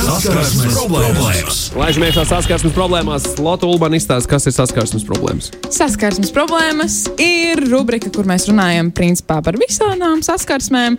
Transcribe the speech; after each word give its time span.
Saskarsmes 0.00 0.76
problēmas. 0.78 1.58
Laižamies 1.76 2.16
no 2.16 2.22
saskarsmes 2.24 2.72
problēmās. 2.72 3.26
Lotte 3.42 3.68
Ulmane 3.68 3.98
izstāsta, 4.00 4.30
kas 4.30 4.46
ir 4.48 4.54
saskarsmes 4.56 5.04
problēmas. 5.04 5.50
Saskarsmes 5.74 6.32
problēmas 6.32 7.02
ir 7.20 7.60
rubrika, 7.68 8.08
kur 8.14 8.28
mēs 8.28 8.46
runājam 8.48 8.88
principā 8.96 9.40
par 9.44 9.58
visām 9.60 10.22
saskarsmēm. 10.24 10.96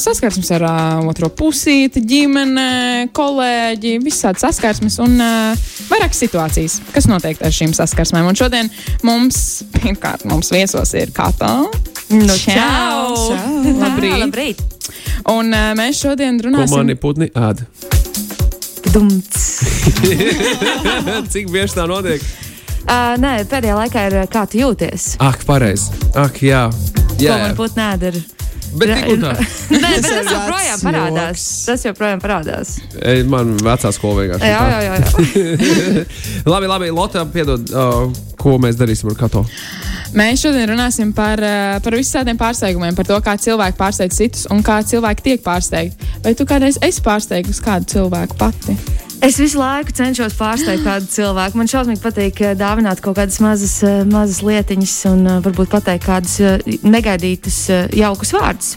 Saskarsmes 0.00 0.50
ar 0.56 0.64
uh, 0.64 1.10
otro 1.10 1.28
pusīti, 1.28 2.00
ģimene, 2.08 3.10
kolēģi, 3.16 3.98
visādi 4.04 4.40
saskarsmes 4.44 4.96
un 5.04 5.18
uh, 5.20 5.68
vairākas 5.90 6.24
situācijas, 6.24 6.78
kas 6.94 7.10
notiek 7.10 7.44
ar 7.44 7.52
šīm 7.54 7.76
saskarsmēm. 7.76 8.30
Un 8.32 8.38
šodien 8.38 8.72
mums, 9.04 9.42
pirmkārt, 9.76 10.24
mums 10.30 10.54
viesos 10.54 10.94
ir 10.96 11.12
Kato. 11.16 11.68
Nu, 12.08 12.40
Čau! 12.40 13.12
Čau. 13.28 13.76
Labrīt! 13.76 14.18
Labrīt. 14.24 14.66
Un 15.28 15.52
uh, 15.52 15.70
mēs 15.76 16.00
šodien 16.00 16.40
runāsim 16.40 16.80
mani 16.80 16.96
putni 16.96 17.28
ēd? 17.36 17.66
Cik 21.32 21.50
bieži 21.52 21.76
tā 21.76 21.84
notiek? 21.90 22.24
Uh, 22.88 23.18
nē, 23.20 23.44
pēdējā 23.50 23.74
laikā 23.76 24.04
ir 24.08 24.14
kā 24.32 24.46
tu 24.48 24.62
jūties. 24.62 25.18
Ak, 25.20 25.44
pareizi. 25.48 25.92
Ak, 26.16 26.40
jā. 26.40 26.68
Jā. 27.20 27.36
man 27.42 27.56
būtu 27.58 27.76
nēdara? 27.76 28.37
Bet 28.74 28.92
tik 28.92 29.10
un 29.14 29.24
tā. 29.24 29.32
Nē, 29.72 29.80
bet 29.80 30.06
tas 30.12 30.30
joprojām 30.32 30.82
parādās. 30.84 31.46
Tas 31.68 31.84
joprojām 31.86 32.22
parādās. 32.22 32.74
Ej, 33.00 33.24
Man 33.30 33.56
vecā 33.64 33.92
skola 33.94 34.24
vienkārši. 34.24 34.50
Jā, 34.52 34.62
jā, 34.68 34.80
jā. 34.84 34.98
jā. 34.98 36.04
labi, 36.52 36.70
labi. 36.70 36.90
Lotte, 36.94 37.24
piedod, 37.32 37.64
uh, 37.72 38.08
ko 38.40 38.58
mēs 38.62 38.78
darīsim 38.80 39.12
ar 39.12 39.18
Kato? 39.18 39.44
Mēs 40.16 40.40
šodien 40.40 40.70
runāsim 40.70 41.10
par, 41.12 41.40
eh, 41.44 41.80
par 41.84 41.92
visādiem 41.92 42.38
pārsteigumiem, 42.40 42.96
par 42.96 43.04
to, 43.04 43.18
kā 43.20 43.36
cilvēki 43.36 43.76
pārsteidz 43.76 44.16
citus 44.16 44.46
un 44.50 44.62
kā 44.64 44.80
cilvēki 44.80 45.26
tiek 45.26 45.42
pārsteigti. 45.44 46.08
Vai 46.24 46.32
tu 46.34 46.46
kādreiz 46.48 46.80
esi 46.80 47.04
pārsteigusi 47.04 47.64
kādu 47.64 47.92
cilvēku 47.92 48.38
pati? 48.40 48.78
Es 49.18 49.34
visu 49.40 49.58
laiku 49.58 49.90
cenšos 49.98 50.36
pārsteigt 50.38 50.84
kādu 50.86 51.08
cilvēku. 51.10 51.58
Man 51.58 51.70
šausmīgi 51.70 52.02
patīk 52.02 52.42
eh, 52.44 52.52
dāvināt 52.58 53.00
kaut 53.02 53.16
kādas 53.18 53.40
mazas, 53.42 53.74
eh, 53.82 54.04
mazas 54.06 54.44
lietiņas 54.46 54.94
un 55.10 55.24
eh, 55.26 55.40
varbūt 55.42 55.72
pateikt 55.72 56.06
kādus 56.06 56.36
negaidītus, 56.86 57.64
jaukus 57.98 58.32
vārdus. 58.36 58.76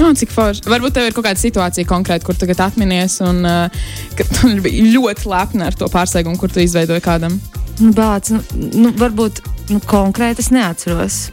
Oh, 0.00 0.12
cik 0.16 0.32
forši. 0.32 0.64
Varbūt 0.68 0.96
tev 0.96 1.08
ir 1.08 1.16
kaut 1.16 1.26
kāda 1.28 1.40
situācija 1.40 1.88
konkrēti, 1.88 2.24
kur 2.24 2.36
tagad 2.40 2.62
atminies, 2.66 3.18
un 3.24 3.44
tu 4.16 4.52
biji 4.64 4.90
ļoti 4.94 5.28
lepna 5.32 5.68
ar 5.68 5.76
to 5.76 5.88
pārsteigumu, 5.92 6.40
kur 6.40 6.52
tu 6.52 6.64
izveidoji 6.64 7.04
kādam. 7.04 7.36
Nu, 7.76 7.92
bāc, 7.96 8.32
nu, 8.32 8.40
nu, 8.56 8.92
varbūt 8.96 9.42
nu, 9.74 9.80
konkrēti 9.84 10.44
es 10.44 10.52
neatceros. 10.56 11.26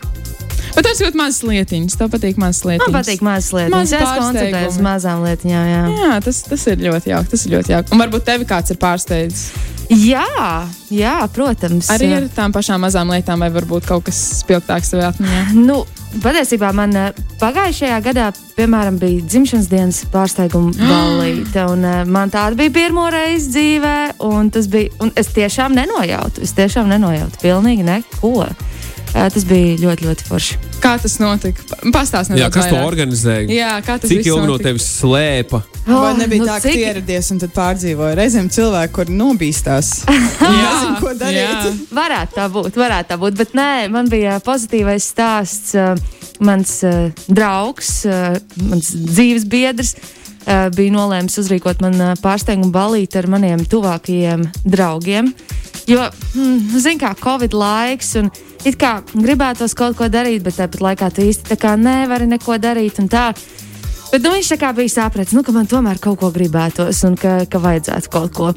Bet 0.76 0.88
tas 0.88 1.02
ļoti 1.04 1.20
mazs 1.20 1.44
lietiņas. 1.48 1.98
Tev 2.00 2.10
patīk 2.14 2.40
mazas 2.42 2.64
lietiņas. 2.68 2.90
Man 2.90 2.98
patīk 3.02 3.26
mazas 3.26 3.52
lietas. 3.54 3.76
Mazi 3.76 4.00
Es 4.00 4.16
koncentrējos 4.20 4.74
uz 4.78 4.82
mazām 4.86 5.24
lietiņām. 5.28 5.68
Jā. 5.74 5.84
Jā, 6.04 6.16
tas, 6.26 6.42
tas 6.48 6.68
ir 6.72 6.84
ļoti 6.88 7.14
jauki. 7.14 7.32
Tas 7.36 7.46
ir 7.46 7.56
ļoti 7.58 7.76
jauki. 7.76 7.94
Un 7.94 8.04
varbūt 8.04 8.28
tevi 8.32 8.50
kāds 8.50 8.74
ir 8.74 8.82
pārsteidzis. 8.82 9.48
Jā, 9.94 10.24
jā, 10.90 11.18
protams. 11.36 11.90
Arī 11.92 12.08
ar 12.16 12.30
tām 12.34 12.54
pašām 12.56 12.82
mazām 12.82 13.12
lietām, 13.14 13.44
vai 13.44 13.50
varbūt 13.54 13.86
kaut 13.86 14.06
kas 14.08 14.22
spilgtāks 14.40 14.94
tev 14.94 15.04
atmiņā. 15.10 15.42
Nu, 15.60 15.82
patiesībā 16.24 16.72
man 16.74 16.96
eh, 16.98 17.20
pagājušajā 17.42 18.00
gadā, 18.06 18.30
piemēram, 18.58 18.98
bija 19.02 19.26
dzimšanas 19.28 19.68
dienas 19.70 20.00
pārsteiguma 20.14 20.72
balīte. 20.94 21.66
un, 21.70 21.84
eh, 21.86 22.00
Man 22.10 22.32
tāda 22.34 22.58
bija 22.58 22.74
pirmo 22.80 23.10
reizi 23.14 23.52
dzīvē, 23.58 23.96
un, 24.30 24.50
tas 24.56 24.72
bija, 24.72 24.90
un 25.04 25.12
es 25.20 25.30
tiešām 25.36 25.76
nenojautu. 25.78 26.42
Es 26.48 26.56
tiešām 26.58 26.88
nenojautu 26.96 27.44
pilnīgi 27.44 27.86
neko. 27.92 28.48
Tas 29.14 29.44
bija 29.46 29.76
ļoti, 29.78 30.08
ļoti 30.08 30.26
forši. 30.26 30.56
Kā 30.82 30.96
tas 31.00 31.14
notika? 31.22 31.62
Pastāstiet, 31.94 32.42
kas 32.52 32.66
to 32.72 32.80
organizēja? 32.82 33.46
Jā, 33.54 33.70
kā 33.86 34.00
tas 34.02 34.10
Cik 34.10 34.20
viss 34.24 34.30
ilgi 34.32 34.48
no 34.50 34.56
tevis 34.60 34.88
slēpa? 35.00 35.60
Vai 35.86 35.94
Oh, 35.94 36.08
nebija 36.18 36.42
nu 36.42 36.48
tā, 36.50 36.56
ka 36.64 36.72
cik- 36.72 36.80
ieradies 36.82 37.30
un 37.36 37.40
tad 37.44 37.54
pārdzīvoji? 37.56 38.16
Reizēm 38.18 38.50
cilvēki, 38.56 38.94
kur 38.96 39.12
nobīstās. 39.14 39.92
Nezinu, 40.42 40.98
ko 41.04 41.14
darīt. 41.20 41.38
jā. 41.38 41.72
Varētu 41.94 42.38
tā 42.40 42.48
būt, 42.58 42.80
varētu 42.82 43.12
tā 43.14 43.18
būt. 43.22 43.38
Bet 43.38 43.54
nē, 43.58 43.70
man 43.94 44.10
bija 44.12 44.40
pozitīvais 44.44 45.08
stāsts. 45.14 45.76
Mans 46.44 46.72
uh, 46.84 47.12
draugs, 47.30 47.92
uh, 48.10 48.34
mans 48.66 48.90
dzīves 48.98 49.46
biedrs, 49.48 49.94
uh, 49.96 50.66
bija 50.74 50.92
nolēmis 50.96 51.38
uzrīkot 51.40 51.84
man 51.86 51.94
uh, 52.02 52.16
pārsteigumu 52.20 52.74
balīti 52.74 53.22
ar 53.22 53.30
maniem 53.32 53.62
tuvākajiem 53.70 54.48
draugiem. 54.66 55.30
Jo, 55.88 56.10
mm, 56.34 56.74
zināmā 56.82 57.14
mērā, 57.14 57.14
Covid 57.22 57.54
laiks, 57.56 58.16
un 58.20 58.32
it 58.66 58.80
kā 58.80 58.96
gribētos 59.14 59.76
kaut 59.78 59.98
ko 60.00 60.08
darīt, 60.12 60.44
bet 60.46 60.58
tāpat 60.60 60.84
laikā 60.84 61.12
tu 61.14 61.26
īsti 61.26 61.58
nevari 61.78 62.28
neko 62.30 62.58
darīt. 62.58 63.00
Bet 64.14 64.22
nu, 64.22 64.30
viņš 64.30 64.52
bija 64.78 64.90
sapratis, 64.90 65.34
nu, 65.34 65.42
ka 65.44 65.52
man 65.52 65.66
tomēr 65.66 65.98
kaut 66.00 66.20
ko 66.20 66.30
gribētos 66.30 67.04
un 67.08 67.16
ka, 67.18 67.46
ka 67.50 67.60
vajadzētu 67.60 68.10
kaut 68.14 68.34
ko. 68.34 68.52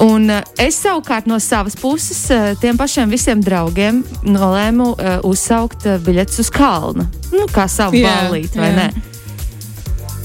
Un 0.00 0.28
uh, 0.30 0.42
es 0.60 0.76
savukārt 0.80 1.26
no 1.28 1.38
savas 1.40 1.76
puses 1.76 2.18
uh, 2.32 2.52
tiem 2.60 2.76
pašiem 2.76 3.10
visiem 3.12 3.40
draugiem 3.40 4.02
nolēmu 4.24 4.90
uh, 4.92 5.14
uzsaukt 5.28 5.86
uh, 5.86 5.98
biļetes 6.02 6.40
uz 6.44 6.50
kalnu. 6.52 7.06
Nu, 7.32 7.46
kā 7.52 7.68
savu 7.68 8.00
Jā, 8.00 8.12
balīti, 8.26 8.60
vai 8.60 8.70
jā. 8.72 8.76
ne? 8.76 9.08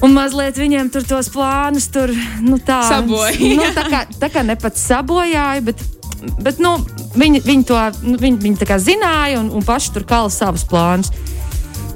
Un 0.06 0.14
mazliet 0.14 0.60
viņiem 0.60 0.92
tur 0.94 1.06
tos 1.08 1.30
plānus 1.34 1.88
tur, 1.90 2.12
nu, 2.46 2.60
tā, 2.62 2.80
Sabojāja. 2.92 3.54
nu, 3.60 3.70
tā, 3.76 3.86
kā, 3.92 4.02
tā 4.22 4.30
kā 4.34 4.44
ne 4.46 4.56
pats 4.60 4.84
sabojāja, 4.88 5.64
bet, 5.66 5.82
bet 6.44 6.62
nu, 6.64 6.78
viņi, 7.18 7.42
viņi 7.46 7.66
to 7.68 7.80
nu, 8.04 8.18
viņi, 8.22 8.38
viņi 8.44 8.80
zināja 8.84 9.42
un, 9.42 9.52
un 9.54 9.66
paši 9.66 9.94
tur 9.96 10.08
kala 10.08 10.30
savus 10.34 10.66
plānus. 10.68 11.12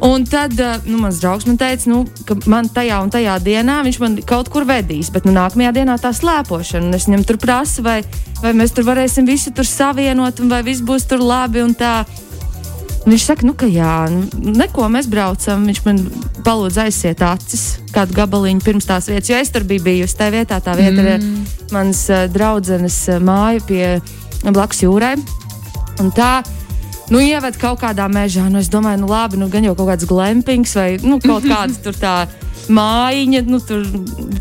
Un 0.02 0.24
tad 0.26 0.58
uh, 0.58 0.82
nu, 0.90 0.98
mans 0.98 1.20
draugs 1.22 1.46
man 1.46 1.60
teica, 1.62 1.86
nu, 1.92 2.00
ka 2.26 2.34
man 2.50 2.66
tajā 2.74 3.04
un 3.04 3.12
tajā 3.14 3.36
dienā 3.46 3.84
viņš 3.86 4.00
man 4.02 4.16
kaut 4.26 4.50
kur 4.50 4.66
vedīs, 4.66 5.12
bet 5.14 5.28
nu, 5.30 5.34
nākamajā 5.36 5.76
dienā 5.78 6.00
tā 6.02 6.10
slēpošana. 6.18 6.90
Es 6.98 7.06
viņam 7.06 7.26
tur 7.30 7.38
prasu, 7.42 7.84
vai, 7.86 8.00
vai 8.42 8.56
mēs 8.58 8.74
tur 8.74 8.88
varēsim 8.88 9.30
visu 9.30 9.54
tur 9.54 9.68
savienot, 9.70 10.42
vai 10.50 10.64
viss 10.66 10.82
būs 10.82 11.06
tur 11.06 11.22
labi. 11.22 11.62
un 11.62 11.78
tā. 11.78 12.02
Un 13.02 13.16
Viņš 13.16 13.24
saka, 13.26 13.46
nu, 13.48 13.56
ka 13.58 13.66
jā, 13.66 14.06
nu, 14.14 14.54
neko 14.62 14.86
mēs 14.94 15.08
braucam. 15.10 15.64
Viņš 15.66 15.80
man 15.88 16.02
palūdza 16.46 16.86
aiziet 16.86 17.24
acis 17.26 17.64
kādu 17.96 18.14
gabaliņu 18.18 18.62
pirms 18.62 18.86
tās 18.90 19.10
vietas, 19.10 19.32
jo 19.32 19.40
es 19.42 19.50
tur 19.54 19.66
biju 19.68 19.86
bijusi. 19.88 20.18
Tā 20.20 20.30
vietā, 20.34 20.60
tā 20.62 20.76
vieta 20.78 21.02
mm. 21.02 21.10
ir 21.10 21.72
mans 21.74 22.04
uh, 22.14 22.28
draudzenes 22.30 23.00
uh, 23.10 23.18
māja 23.24 23.64
pie 23.66 23.86
blakus 24.46 24.84
jūrai. 24.86 25.16
Un 26.02 26.14
tā, 26.14 26.44
nu, 27.10 27.24
ieved 27.26 27.58
kaut 27.62 27.82
kādā 27.82 28.06
mežā. 28.12 28.46
Nu, 28.54 28.62
es 28.62 28.70
domāju, 28.70 29.02
nu, 29.02 29.10
labi, 29.10 29.42
nu, 29.42 29.50
gan 29.50 29.66
jau 29.66 29.74
kaut 29.80 29.96
kāds 29.96 30.08
glampings 30.10 30.78
vai 30.78 30.92
nu, 31.02 31.18
kaut 31.24 31.48
kāda 31.52 31.82
tur 31.82 31.98
tā 31.98 32.16
mājiņa, 32.70 33.42
nu, 33.50 33.60
tur, 33.66 33.86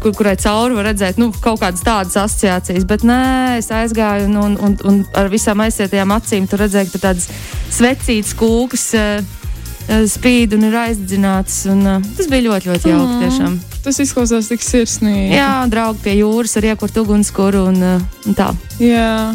kur, 0.03 0.15
kurai 0.19 0.37
cauri 0.41 0.77
var 0.77 0.91
redzēt 0.91 1.21
nu, 1.21 1.31
kaut 1.43 1.63
kādas 1.63 1.85
tādas 1.87 2.19
asociācijas. 2.21 2.87
Bet 2.89 3.05
nē, 3.07 3.21
es 3.61 3.71
aizgāju 3.75 4.29
un, 4.29 4.39
un, 4.45 4.57
un, 4.61 4.79
un 4.91 5.03
ar 5.17 5.31
visām 5.33 5.63
aizsietajām 5.65 6.17
acīm 6.17 6.49
tur 6.51 6.65
redzēju, 6.65 6.93
ka 6.95 7.05
tādas 7.09 7.31
svecītas 7.73 8.35
kūkas. 8.39 8.89
Uh, 8.99 9.37
Spīd 9.91 10.53
un 10.55 10.69
ir 10.69 10.75
aizdedzināts. 10.79 11.65
Un, 11.73 11.81
uh, 11.83 12.11
tas 12.15 12.29
bija 12.31 12.45
ļoti, 12.45 12.69
ļoti 12.71 12.93
jauki. 12.93 13.17
Tiešām. 13.25 13.57
Tas 13.83 13.97
izklausās 14.05 14.51
tik 14.53 14.63
sirsnīgi. 14.63 15.33
Jā, 15.35 15.65
draugi 15.73 16.05
pie 16.05 16.19
jūras 16.21 16.55
ar 16.61 16.69
iekurt 16.69 17.01
ugunskura 17.01 17.65
un, 17.73 17.81
un 17.81 18.37
tā. 18.39 18.53
Jā. 18.79 19.33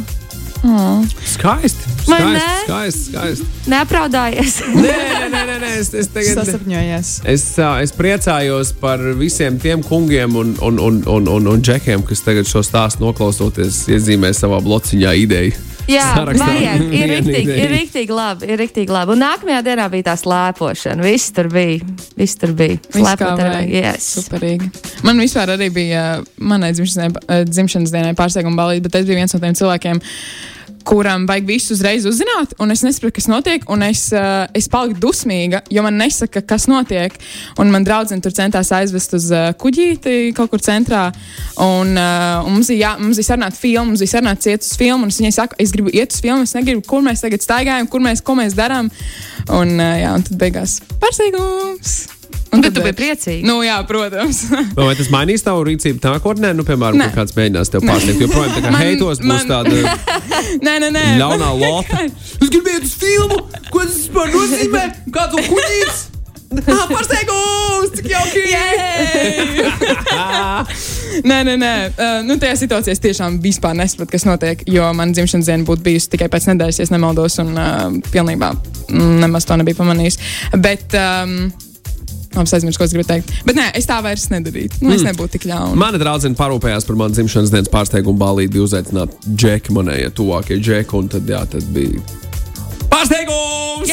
Oh. 0.65 1.05
Skaisti. 1.25 1.93
Skaisti, 2.05 2.31
ne? 2.33 2.39
skaisti, 2.63 3.03
skaisti. 3.11 3.45
Neapraudājies. 3.69 4.55
Nē, 4.73 4.95
nē, 5.29 5.41
nē, 5.45 5.57
nē, 5.61 5.69
es, 5.77 5.91
es 5.93 6.09
tagad. 6.13 6.41
Sasapņojies. 6.41 7.11
Es, 7.29 7.45
es 7.59 7.93
priecājos 7.93 8.73
par 8.81 9.03
visiem 9.19 9.59
tiem 9.61 9.85
kungiem 9.85 10.33
un, 10.41 10.55
un, 10.65 10.81
un, 10.81 10.99
un, 11.05 11.29
un, 11.37 11.53
un 11.53 11.61
džekiem, 11.61 12.05
kas 12.07 12.25
tagad 12.25 12.49
šo 12.49 12.65
stāstu 12.65 13.05
noklausoties, 13.05 13.85
iezīmē 13.93 14.33
savā 14.33 14.61
blociņā 14.65 15.15
ideju. 15.21 15.71
Jā, 15.85 16.05
Sarakstā. 16.15 16.47
vajag. 16.49 16.83
Ir 16.97 17.11
ideja. 17.19 17.57
ir 17.61 17.71
riktīgi 17.75 18.15
labi. 18.15 18.49
Ir 18.49 18.57
riktīgi 18.57 18.93
labi. 18.93 19.13
Un 19.13 19.21
nākamajā 19.21 19.61
dienā 19.67 19.85
bija 19.93 20.07
tā 20.09 20.15
slēpošana. 20.17 21.05
Viss 21.05 21.33
tur 21.35 21.49
bija. 21.53 21.85
Viss 22.17 22.39
tur 22.41 22.55
bija. 22.57 22.79
Vajag. 22.95 23.69
yes. 23.69 24.07
Superīgi. 24.17 24.71
Man 25.05 25.21
vispār 25.21 25.53
arī 25.53 25.69
bija 25.73 26.05
uh, 26.23 26.27
manai 26.41 26.71
dzimšanas 26.73 26.97
dienai, 26.97 27.25
uh, 27.29 27.45
dzimšanas 27.45 27.93
dienai 27.93 28.15
pārsteiguma 28.17 28.63
balīti, 28.63 28.85
bet 28.87 28.97
es 29.01 29.05
biju 29.05 29.21
viens 29.21 29.35
no 29.35 29.41
tiem 29.43 29.57
cilvēkiem, 29.61 30.01
kuram 30.85 31.25
vajag 31.27 31.47
visu 31.49 31.73
uzreiz 31.75 32.05
uzzināt, 32.07 32.53
un 32.61 32.73
es 32.73 32.83
nesaprotu, 32.85 33.15
kas 33.17 33.27
notiek. 33.31 33.65
Un 33.71 33.83
es, 33.87 34.07
uh, 34.15 34.45
es 34.55 34.69
paliku 34.71 34.99
dusmīga, 35.07 35.63
jo 35.73 35.83
man 35.85 35.97
nesaka, 35.99 36.43
kas 36.45 36.67
notiek. 36.71 37.15
Un 37.61 37.73
man 37.73 37.85
draudzene 37.87 38.23
tur 38.23 38.33
centās 38.35 38.71
aizvest 38.75 39.17
uz 39.17 39.29
uh, 39.33 39.49
kuģīti 39.61 40.33
kaut 40.37 40.53
kur 40.53 40.63
centrā. 40.63 41.07
Un, 41.61 41.95
uh, 41.97 42.45
un 42.45 42.57
mums 42.57 42.71
bija, 42.71 42.81
jā, 42.89 42.95
mums 43.01 43.21
bija 43.21 43.31
sarunāta 43.33 43.59
filma, 43.59 43.89
mums 43.91 44.03
bija 44.03 44.17
sarunāts 44.17 44.51
iet 44.51 44.65
uz 44.65 44.73
filmu. 44.79 45.07
un 45.07 45.13
Es 45.15 45.21
viņai 45.21 45.35
saku, 45.35 45.59
es 45.61 45.71
gribu 45.75 45.93
iet 45.93 46.13
uz 46.13 46.21
filmu, 46.23 46.47
es 46.47 46.55
negribu, 46.57 46.83
kur 46.87 47.05
mēs 47.05 47.23
tagad 47.25 47.45
staigājam, 47.45 47.89
kur 47.91 48.03
mēs, 48.05 48.23
ko 48.25 48.37
mēs 48.39 48.57
darām. 48.57 48.91
Un, 49.49 49.77
uh, 49.79 49.95
jā, 50.01 50.17
un 50.17 50.27
tad 50.27 50.37
beigās 50.41 50.81
pārsteigums. 51.01 52.14
Un 52.55 52.63
Bet 52.63 52.71
tad, 52.71 52.77
tu 52.79 52.85
biji 52.85 52.95
priecīgs. 53.01 53.43
Nu, 53.47 53.57
jā, 53.65 53.75
protams. 53.89 54.39
Vai 54.79 54.95
tas 54.95 55.09
mainīs 55.13 55.43
tavu 55.43 55.65
rīcību 55.67 55.99
nākotnē? 56.05 56.53
Nu, 56.55 56.63
piemēram, 56.67 56.97
Nē. 57.01 57.09
ja 57.11 57.15
kāds 57.19 57.35
mēģinās 57.35 57.73
tev 57.73 57.83
pārsteigt. 57.85 58.23
Jo, 58.23 58.31
projām, 58.31 58.55
tā 58.55 58.63
kā 58.63 58.71
Man- 58.71 58.81
heitos 58.85 59.19
būs 59.19 59.27
man- 59.27 59.47
tāda 59.51 59.75
nē, 60.65 60.75
nē, 60.85 60.89
nē. 60.95 61.05
ļaunā 61.19 61.51
lota. 61.59 62.05
Es 62.45 62.51
gribēju 62.53 62.83
uz 62.85 62.93
filmu, 63.01 63.37
ko 63.73 63.83
tas 63.83 63.95
vispār 63.99 64.31
nozīmē? 64.33 64.83
Kāds 65.15 65.39
ir 65.41 65.47
kuģis? 65.51 66.03
Ah, 66.71 66.85
pārsteigums! 66.87 67.95
Cik 67.97 68.05
jauki! 68.13 68.43
Nē, 71.25 71.37
nē, 71.47 71.55
nē. 71.59 71.71
Uh, 71.95 72.21
nu, 72.27 72.37
tajā 72.39 72.55
situācijā 72.61 72.95
es 72.95 73.01
tiešām 73.03 73.39
vispār 73.43 73.75
nesaprotu, 73.77 74.13
kas 74.15 74.25
notiek. 74.27 74.61
Jo 74.71 74.87
man 74.95 75.11
dzimšanas 75.15 75.49
diena 75.49 75.67
būtu 75.67 75.83
bijusi 75.89 76.11
tikai 76.15 76.29
pēc 76.31 76.49
nedēļas, 76.53 76.79
ja 76.83 76.87
nemaldos, 76.95 77.39
un 77.43 77.53
uh, 77.55 77.85
pilnībā 78.13 78.53
nemaz 78.95 79.47
to 79.49 79.57
nebiju 79.59 79.81
pamanījis. 79.83 80.19
Bet. 80.63 80.95
Um, 80.95 81.49
es 82.43 82.53
aizmirsu, 82.57 82.81
ko 82.81 82.87
es 82.87 82.93
gribu 82.95 83.07
teikt. 83.07 83.31
Bet 83.47 83.55
nē, 83.55 83.69
es 83.79 83.87
tā 83.87 84.01
vairs 84.03 84.27
nedarītu. 84.33 84.81
Nu, 84.83 84.91
es 84.95 85.05
nebūtu 85.05 85.37
tik 85.37 85.47
ļauna. 85.47 85.79
Mana 85.79 86.01
draudzene 86.01 86.35
parūpējās 86.35 86.87
par 86.87 86.99
manu 86.99 87.15
dzimšanas 87.15 87.53
dienas 87.53 87.71
pārsteigumu 87.71 88.19
balīti, 88.19 88.53
bija 88.57 88.67
uzaicināta 88.67 89.31
džeki, 89.31 89.75
manējie 89.77 90.11
tuvākie 90.17 90.59
džeki, 90.59 90.97
un 90.99 91.11
tad, 91.15 91.29
jā, 91.31 91.41
tad 91.55 91.67
bija. 91.75 92.03
Pārsteigums! 92.91 93.91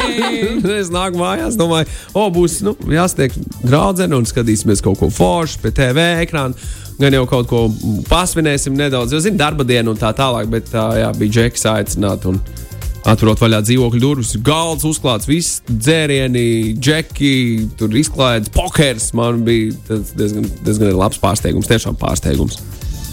es 0.80 0.90
nāku 0.92 1.20
mājās, 1.20 1.56
domāju, 1.58 1.88
o, 2.14 2.26
būs 2.32 2.60
nu, 2.66 2.74
jāsatiek 2.92 3.34
draudzene 3.64 4.18
un 4.18 4.28
skatīsimies 4.28 4.82
kaut 4.84 5.00
ko 5.00 5.10
foršu 5.12 5.62
pie 5.64 5.74
TV 5.76 6.06
ekrāna. 6.24 6.56
Gan 7.00 7.14
jau 7.16 7.24
kaut 7.24 7.46
ko 7.48 7.62
pasvinēsim 8.10 8.74
nedaudz, 8.76 9.14
jo, 9.14 9.22
zinu, 9.24 9.38
darba 9.40 9.64
diena 9.64 9.88
un 9.88 9.96
tā 9.96 10.10
tālāk, 10.16 10.50
bet 10.52 10.68
tā, 10.68 10.84
jā, 11.00 11.08
bija 11.16 11.38
džeks 11.38 11.64
aicināts. 11.70 12.28
Atverot 13.08 13.40
vaļā 13.40 13.62
dzīvokļu 13.64 14.00
durvis, 14.02 14.34
galds 14.44 14.84
uzklāts, 14.84 15.28
viss 15.28 15.62
dzērieni, 15.70 16.74
džeki, 16.76 17.32
tur 17.80 17.94
izklaides, 17.96 18.52
pokers. 18.52 19.10
Man 19.16 19.40
bija 19.46 19.72
tas 19.88 20.12
diezgan, 20.18 20.44
diezgan 20.66 20.92
labs 20.98 21.20
pārsteigums, 21.22 21.70
tiešām 21.70 21.96
pārsteigums. 22.00 22.60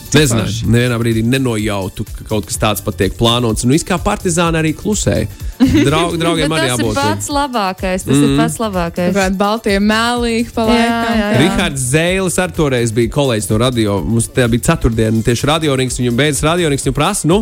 Nezināju, 0.07 0.69
nevienā 0.71 0.97
brīdī 1.01 1.21
nenojautu, 1.27 2.05
ka 2.15 2.25
kaut 2.29 2.45
kas 2.47 2.59
tāds 2.59 2.83
pat 2.83 2.95
tiek 2.99 3.15
plānots. 3.19 3.65
Un 3.67 3.73
viss 3.75 3.83
kā 3.87 3.97
partizāni 3.99 4.59
arī 4.59 4.71
klusēja. 4.75 5.27
Draug, 5.59 6.15
draugiem 6.21 6.51
Bet 6.51 6.61
arī 6.61 6.69
tas 6.69 6.79
ir 6.79 6.85
jābūt. 6.85 6.99
pats 6.99 7.31
labākais. 7.35 8.05
Tas 8.07 8.15
mm. 8.15 8.27
ir 8.29 8.39
pats 8.39 8.55
labākais. 8.61 9.11
Kāda 9.17 9.39
baltie 9.39 9.75
mēlīgi 9.83 10.53
pa 10.55 10.63
Jā, 10.63 10.69
laikam. 10.71 11.09
jā, 11.11 11.17
jā. 11.17 11.41
Rihards 11.41 11.87
Zēlis 11.91 12.39
ar 12.43 12.55
toreiz 12.55 12.95
bija 12.95 13.11
kolēģis 13.17 13.49
no 13.51 13.59
radio. 13.65 13.97
Mums 14.07 14.29
tajā 14.31 14.47
bija 14.55 14.67
ceturtdiena, 14.69 15.23
tieši 15.27 15.51
radiorings. 15.51 15.99
Viņam 15.99 16.21
beidzas 16.23 16.45
radiorings. 16.47 16.87
Viņam 16.87 16.97
prasa, 17.01 17.27
nu, 17.31 17.41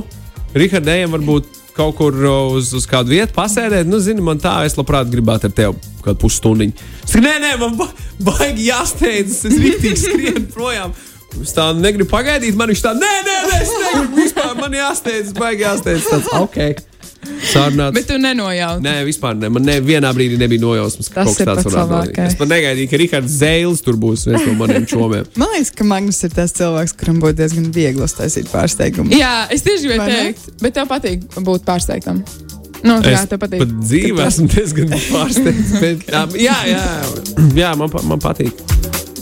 Rihards, 0.57 0.89
ejam 0.97 1.13
varbūt 1.19 1.53
kaut 1.75 1.97
kur 1.99 2.15
uz, 2.55 2.71
uz 2.77 2.87
kādu 2.89 3.15
vietu 3.15 3.35
pasēdēt. 3.35 3.87
Nu, 3.89 3.99
zini, 4.03 4.23
man 4.23 4.39
tā, 4.41 4.57
es 4.67 4.77
labprāt 4.79 5.11
gribētu 5.11 5.49
ar 5.49 5.55
tevi 5.55 5.91
kādu 6.05 6.21
saku, 7.11 7.25
nē, 7.25 7.35
nē, 7.43 7.51
man 7.61 7.75
ba 7.79 7.89
baigi 8.31 8.69
jāsteidzas. 8.69 9.43
Es 9.49 9.59
rītīgi 9.59 10.01
skrienu 10.05 10.47
projām. 10.53 10.95
Es 11.41 11.51
tā 11.55 11.67
negribu 11.75 12.07
pagaidīt, 12.13 12.55
man 12.55 12.71
viņš 12.71 12.83
tā, 12.85 12.93
nē, 12.95 13.13
nē, 13.27 13.37
nē 13.49 13.61
es 13.61 13.73
negribu 13.81 14.21
vispār, 14.21 14.53
man 14.59 14.77
jāsteidzas, 14.77 15.33
baigi 15.35 15.65
jāsteidzas. 15.65 16.11
Tāds, 16.13 16.31
ok. 16.45 16.94
Sārnāts. 17.51 17.93
Bet 17.95 18.07
tu 18.09 18.17
nenojauti. 18.21 18.83
Nē, 18.85 18.93
vispār 19.07 19.35
ne. 19.39 19.49
Man 19.53 19.65
nevienā 19.67 20.11
brīdī 20.15 20.37
nebija 20.41 20.61
nojausmas, 20.63 21.09
ka 21.11 21.21
Tas 21.23 21.29
kaut 21.29 21.37
kas 21.37 21.47
tāds 21.49 21.67
varētu 21.67 21.79
labākais. 21.81 22.31
Es 22.33 22.39
pat 22.39 22.51
negaidīju, 22.51 22.89
ka 22.91 22.99
Rihards 23.01 23.37
Zēlis 23.41 23.83
tur 23.85 23.99
būs 24.01 24.25
viens 24.29 24.45
no 24.47 24.55
maniem 24.59 24.87
čomiem. 24.89 25.27
Man 25.39 25.53
liekas, 25.55 25.71
ka 25.77 25.87
Magnus 25.87 26.21
ir 26.27 26.33
tas 26.35 26.55
cilvēks, 26.57 26.95
kuram 26.99 27.21
būtu 27.23 27.39
diezgan 27.41 27.69
viegli 27.75 28.03
uztaisīt 28.05 28.49
pārsteigumu. 28.53 29.13
Jā, 29.15 29.33
es 29.53 29.65
tieši 29.65 29.91
gribēju 29.91 30.19
teikt, 30.23 30.49
bet 30.63 30.77
tev 30.79 30.89
patīk 30.91 31.25
būt 31.37 31.65
pārsteigtam. 31.67 32.23
Nu, 32.85 32.99
jā, 33.01 33.15
Es 33.23 33.29
tev 33.31 33.39
patīk. 33.41 33.63
pat 33.63 33.71
dzīvē 33.81 34.27
esmu 34.29 34.47
diezgan 34.51 34.91
pārsteigts. 35.09 35.71
Bet, 35.81 36.05
jā, 36.37 36.57
jā, 36.69 36.83
jā, 37.63 37.71
man, 37.79 37.89
man 38.11 38.21
patīk. 38.21 38.53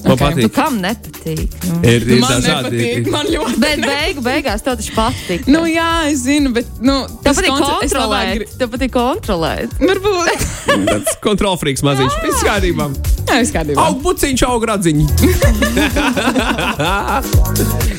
Man 0.03 0.11
Ok. 0.13 0.19
Nu, 0.19 0.25
patīk. 0.27 0.51
kam 0.53 0.73
nepatīk? 0.83 1.49
Nu. 1.63 1.75
Ir, 1.87 2.01
ir 2.11 2.19
Man 2.19 2.31
dažādi. 2.33 2.63
nepatīk, 2.75 3.07
man 3.13 3.25
ļoti. 3.31 3.59
Bet 3.63 3.79
beigu, 3.85 4.21
beigās 4.25 4.61
tev 4.65 4.75
taču 4.81 4.91
patīk. 4.97 5.47
Nu, 5.47 5.61
jā, 5.69 5.87
es 6.11 6.19
zinu, 6.25 6.51
bet. 6.53 6.65
Nu, 6.83 6.97
Tev 7.07 7.31
tas 7.31 7.37
patīk 7.39 7.53
labāk 7.53 7.79
kontrolēt. 7.85 8.33
gri- 8.35 8.47
Tev 8.59 8.67
patīk 8.73 8.91
kontrolēt. 8.97 9.69
Varbūt. 9.79 10.43
Tas 10.91 11.15
kontrolfrīks 11.23 11.81
maziņš. 11.87 12.13
Viss 12.27 12.43
kārtībā. 12.43 12.89
Jā, 13.29 13.39
viss 13.39 13.51
kārtībā. 13.55 13.79
Aug 13.87 14.01
buciņš, 14.03 14.43
aug 14.49 14.63
radziņš. 14.67 15.07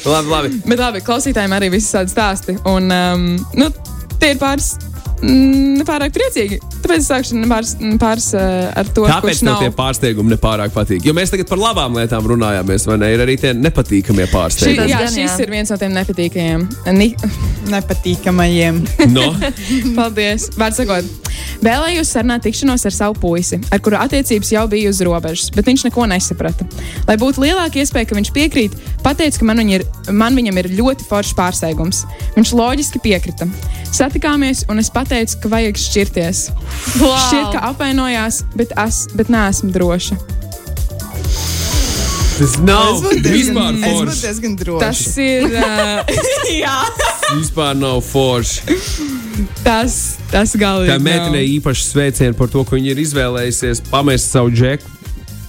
labi, 0.12 0.28
labi. 0.30 0.48
Bet 0.68 0.78
labi, 0.80 1.00
klausītājiem 1.04 1.54
arī 1.56 1.70
viss 1.74 1.92
tādi 1.94 2.12
stāsti. 2.12 2.56
Un 2.68 2.90
um, 2.94 3.26
nu, 3.58 3.70
tie 4.20 4.34
ir 4.34 4.40
pāris. 4.42 4.74
Mm, 5.24 5.72
Nepārāk 5.80 6.14
priecīgi. 6.14 6.60
Tāpēc 6.84 7.02
es 7.02 7.08
sākšu 7.10 7.40
pāris, 7.50 7.72
pāris 8.00 8.28
uh, 8.36 8.70
ar 8.78 8.88
to, 8.94 9.04
Tāpēc 9.08 9.26
kurš 9.26 9.40
tev 9.42 9.48
nav. 9.50 9.62
tie 9.64 9.72
pārsteigumi 9.76 10.34
nepārāk 10.34 10.72
patīk. 10.74 11.04
Jo 11.04 11.14
mēs 11.16 11.32
tagad 11.34 11.48
par 11.50 11.60
labām 11.60 11.98
lietām 11.98 12.28
runājāmies, 12.34 12.86
vai 12.88 12.98
ne? 13.02 13.10
Ir 13.16 13.24
arī 13.24 13.36
tie 13.40 13.52
nepatīkamie 13.56 14.26
Šī, 14.28 14.32
pārsteigumi. 14.32 14.80
Tas 14.80 14.92
jā, 14.92 15.02
gan, 15.02 15.12
šis 15.16 15.34
jā. 15.34 15.42
ir 15.44 15.52
viens 15.56 15.72
no 15.74 15.78
tiem 15.82 15.96
nepatīkamajiem. 15.98 16.68
Ni 16.96 17.10
Nepatīkamajiem. 17.74 18.80
No? 19.12 19.26
Paldies! 19.98 20.50
Vārds 20.60 20.80
sakot, 20.80 21.08
vēlējos 21.64 22.10
sarunāt 22.12 22.44
tikšanos 22.44 22.84
ar 22.88 22.94
savu 22.94 23.16
puisi, 23.20 23.58
ar 23.72 23.80
kuru 23.84 23.96
attiecības 24.00 24.52
jau 24.52 24.64
bija 24.70 24.92
uz 24.92 25.00
robežas, 25.04 25.48
bet 25.54 25.68
viņš 25.70 25.86
neko 25.88 26.04
nesaprata. 26.10 26.66
Lai 27.08 27.16
būtu 27.20 27.44
lielāka 27.44 27.80
iespēja, 27.80 28.10
ka 28.10 28.18
viņš 28.18 28.32
piekrīt, 28.36 28.76
pateicu, 29.04 29.40
ka 29.40 29.48
man, 29.48 29.62
viņ 29.62 29.72
ir, 29.78 29.86
man 30.12 30.36
viņam 30.36 30.60
ir 30.60 30.70
ļoti 30.76 31.08
foršs 31.08 31.32
pārsteigums. 31.38 32.04
Viņš 32.36 32.52
loģiski 32.58 33.00
piekrita. 33.04 33.48
Satikāmies, 33.94 34.64
un 34.68 34.82
es 34.82 34.90
pateicu, 34.92 35.13
ka 35.42 35.50
vajag 35.52 35.80
šķirties. 35.80 36.44
Wow. 37.00 37.18
Šķiet, 37.26 37.50
ka 37.54 37.66
apvainojās, 37.72 38.42
bet 38.58 38.74
es 38.86 39.04
bet 39.14 39.30
neesmu 39.32 39.72
droša. 39.74 40.18
Tas 42.34 42.56
nav 42.58 42.98
vispār 43.22 43.76
forši. 43.78 44.32
Tas 44.80 45.02
ir. 45.22 45.44
Uh, 45.54 46.50
jā, 46.50 46.78
Vispār 47.38 47.76
nav 47.78 48.00
forši. 48.04 48.76
tas, 49.64 50.18
tas 50.30 50.54
galīgi. 50.58 50.90
Kā 50.90 50.98
nav. 50.98 51.04
meitenei 51.06 51.46
īpaši 51.56 51.86
sveicieni 51.86 52.36
par 52.38 52.50
to, 52.52 52.64
ka 52.66 52.76
viņa 52.76 52.90
ir 52.92 53.02
izvēlējusies 53.04 53.84
pamest 53.90 54.34
savu 54.34 54.50
džeku, 54.54 54.90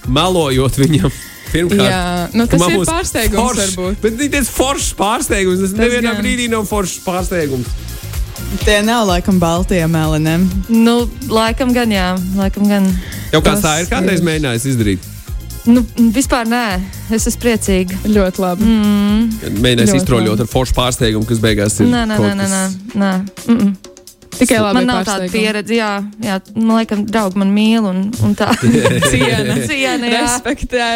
melojot 0.07 0.77
viņam. 0.81 1.09
Pirmkārt, 1.55 1.87
Jā, 1.87 2.05
nu, 2.35 2.45
tas 2.51 2.63
ir 2.67 2.81
pārsteigums 2.83 3.59
varbūt. 3.61 3.99
Bet 4.03 4.17
viņš 4.19 4.39
ir 4.41 4.47
foršs 4.49 4.93
pārsteigums. 4.99 5.61
Tas 5.63 5.75
nevienā 5.77 6.15
gan. 6.15 6.21
brīdī 6.21 6.49
nav 6.51 6.65
foršs 6.69 6.97
pārsteigums. 7.05 7.69
Tie 8.65 8.81
nav 8.85 9.07
laikam 9.07 9.39
baltie 9.39 9.81
melniem. 9.87 10.47
Nu, 10.69 11.09
laikam 11.29 11.73
gan, 11.75 11.91
jā. 11.91 12.13
Laikam 12.37 12.67
gan. 12.69 12.87
Jau 13.33 13.41
Tas 13.45 13.61
tā 13.63 13.75
ir 13.81 13.89
kādreiz 13.91 14.21
ir. 14.21 14.25
mēģinājis 14.27 14.67
izdarīt. 14.73 15.11
Nu, 15.65 15.81
vispār 16.13 16.45
nē. 16.45 16.65
Es 17.13 17.25
esmu 17.25 17.41
priecīga. 17.41 17.97
Ļoti 18.05 18.41
labi. 18.43 18.69
Mm. 18.69 19.57
Mēģinājis 19.65 19.97
iztroļot 20.01 20.45
ar 20.45 20.49
foršu 20.51 20.77
pārsteigumu, 20.77 21.25
kas 21.29 21.41
beigās 21.41 21.79
ir. 21.81 21.89
Nē, 21.89 22.05
nē, 22.11 22.19
nē, 22.21 22.35
nē. 22.37 22.47
nē, 22.53 22.63
nē. 22.93 23.11
Mm 23.47 23.57
-mm. 23.57 23.84
Tikai 24.39 24.59
labi. 24.61 24.75
Man 24.79 24.87
nav 24.89 25.03
tāda 25.07 25.27
pieredze, 25.31 25.75
jā, 25.77 25.89
jā. 26.23 26.39
Man 26.55 26.77
liekas, 26.81 27.03
draugi 27.09 27.39
man 27.41 27.51
mīl 27.55 27.85
un, 27.89 28.01
un 28.25 28.35
tā. 28.37 28.49
Ciena, 29.11 29.55
Ciena, 29.67 30.09
jā. 30.11 30.23
respektē. 30.25 30.89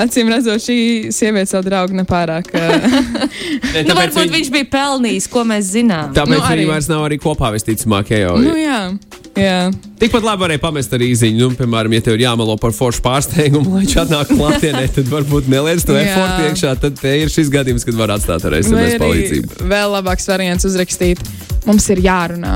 Acīm 0.00 0.30
redzot, 0.32 0.62
šī 0.64 0.78
sieviete 1.14 1.50
savu 1.52 1.68
draugu 1.68 1.96
nepārāk. 2.00 2.50
ā, 2.56 2.66
Nē, 3.70 3.84
Nu, 3.86 3.94
varbūt 3.96 4.18
viņi- 4.24 4.34
viņš 4.38 4.50
bija 4.54 4.68
pelnījis, 4.72 5.28
ko 5.30 5.44
mēs 5.48 5.72
zinām. 5.76 6.12
Tāpēc 6.16 6.36
Nu, 6.36 6.40
nu, 6.40 6.48
viņi 6.48 6.64
arī. 6.64 6.68
vairs 6.72 6.88
nav 6.90 7.06
arī 7.08 7.18
kopā 7.22 7.52
visticamāk. 7.54 8.10
Ja 8.14 8.18
jau, 8.28 8.36
nu, 8.42 8.54
jā, 8.58 8.80
jā. 9.38 9.58
Tikpat 10.00 10.24
labi 10.26 10.42
varēja 10.46 10.62
pamest 10.62 10.94
arī 10.96 11.10
īziņu. 11.14 11.38
Nu, 11.42 11.50
piemēram, 11.58 11.92
ja 11.94 12.00
tev 12.06 12.16
ir 12.16 12.24
jāmelo 12.24 12.56
par 12.60 12.72
foršu 12.76 13.02
pārsteigumu, 13.04 13.74
lai 13.76 13.84
viņš 13.84 13.94
atnāk 14.04 14.32
klātienē, 14.32 14.86
tad 14.96 15.10
varbūt 15.12 15.50
neliec 15.52 15.84
to 15.86 15.94
efortu 16.00 16.48
iekšā. 16.48 16.74
Tad 16.80 16.98
te 17.02 17.12
ir 17.20 17.30
šis 17.32 17.52
gadījums, 17.52 17.84
kad 17.86 17.98
var 18.00 18.14
atstāt 18.16 18.44
ar 18.48 18.56
SMS 18.62 18.96
arī 18.96 18.98
palīdzību. 19.04 19.68
vēl 19.70 19.94
labāks 19.98 20.26
variants 20.32 20.66
uzrakstīt. 20.68 21.20
Mums 21.68 21.90
ir 21.92 22.00
jārunā. 22.04 22.54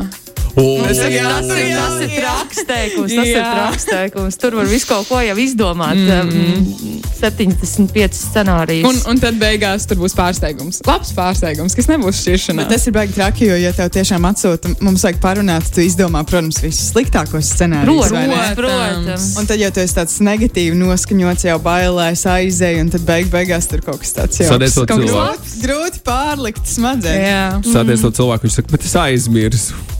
O, 0.54 0.64
Tas 0.84 0.98
ir, 1.02 1.16
Jā, 1.16 1.24
tas 1.28 1.48
ir, 1.50 1.64
jā, 1.66 1.78
tas 1.82 2.02
ir 2.04 2.10
jā. 2.10 2.18
traksteikums. 2.20 3.14
Tas 3.14 3.26
ir 3.26 3.36
Jā. 3.36 3.46
traksteikums. 3.54 4.36
Tur 4.38 4.54
var 4.60 4.68
visu 4.70 4.86
kaut 4.86 5.08
ko 5.08 5.20
jau 5.24 5.36
izdomāt. 5.42 5.98
Mm 5.98 6.30
-hmm. 6.30 6.94
75 7.20 8.12
scenārijus. 8.12 8.84
Un, 8.88 8.98
un 9.14 9.20
tad 9.20 9.38
beigās 9.40 9.86
tur 9.88 9.96
būs 9.96 10.14
pārsteigums. 10.16 10.80
Labs 10.86 11.12
pārsteigums, 11.16 11.74
kas 11.74 11.88
nebūs 11.88 12.20
šķiršanās. 12.20 12.56
Bet 12.56 12.68
tas 12.74 12.86
ir 12.86 12.92
baigi 12.92 13.16
traki, 13.16 13.46
jo, 13.48 13.56
ja 13.56 13.72
tev 13.72 13.88
tiešām 13.94 14.26
atsūta, 14.28 14.74
mums 14.84 15.04
vajag 15.06 15.20
parunāt, 15.22 15.70
tu 15.74 15.80
izdomā, 15.80 16.24
protams, 16.28 16.60
visus 16.62 16.92
sliktākos 16.92 17.48
scenārijus. 17.54 18.12
Protams, 18.12 18.54
protams. 18.58 19.30
Un 19.40 19.46
tad, 19.46 19.58
ja 19.62 19.70
tu 19.70 19.80
esi 19.80 19.94
tāds 19.94 20.18
negatīvi 20.20 20.76
noskaņots, 20.76 21.44
jau 21.48 21.58
bailēs, 21.64 22.26
aizēji, 22.26 22.80
un 22.84 22.90
tad 22.90 23.08
beig 23.08 23.32
beigās 23.32 23.70
tur 23.70 23.80
kaut 23.80 24.02
kas 24.04 24.12
tāds 24.12 24.40
jau 24.42 24.48
Sadies 24.52 24.76
labs. 24.76 25.56
grūti 25.64 26.04
pārlikt 26.04 26.66
smadzenes. 26.68 27.28
Jā. 27.28 27.60
Sāties 27.72 28.04
to 28.04 28.10
cilvēku, 28.10 28.48
viņš 28.48 28.60
saka, 28.60 28.68
bet 28.76 28.84
es 28.84 28.96
aizmirsu. 29.06 29.93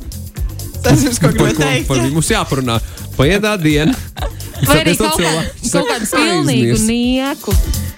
Tas 0.84 1.02
ir 1.04 1.14
ko 1.20 1.30
gribēju 1.32 1.56
teikt. 1.58 1.88
par 1.88 2.02
viņu 2.02 2.12
mums 2.18 2.30
jāparunā. 2.32 2.78
Paiet 3.16 3.44
diena. 3.62 3.94
Vai 4.64 4.76
arī 4.84 4.94
kaut, 4.96 5.18
kā, 5.18 5.30
kaut 5.72 5.88
kādu 5.90 6.02
"Es 6.06 6.12
pilnīgu 6.14 6.74
aizmirsu." 6.74 6.86
nieku. 6.88 7.54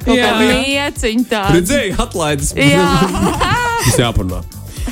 Kaut 0.07 0.17
Jā. 0.17 0.27
kādu 0.31 0.47
nieciņu 0.55 1.25
tādu. 1.31 1.57
Redzēji, 1.59 1.95
atlaides. 1.99 2.53
Jā, 2.57 2.85
Mums 3.87 3.99
jāparunā. 4.01 4.41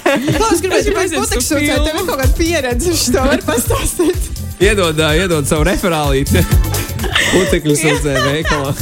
Klaus, 0.05 0.61
gribēju 0.61 0.81
Es 0.81 0.85
teikt, 0.85 0.89
gribēju 0.91 1.21
putekļus 1.21 1.49
to 1.49 1.55
sūcēt, 1.55 1.65
filmu. 1.65 1.85
tev 1.87 1.95
ir 2.01 2.07
kaut 2.09 2.19
kāda 2.21 2.35
pieredze, 2.39 2.91
viņš 2.91 3.05
to 3.15 3.23
var 3.31 3.45
pastāstīt. 3.47 4.31
Iedod, 4.65 5.01
ā, 5.03 5.11
iedod 5.23 5.49
savu 5.49 5.65
referālīti. 5.71 6.43
Putekļu 7.35 7.77
sūdzēju 7.79 8.25
veikalā. 8.29 8.75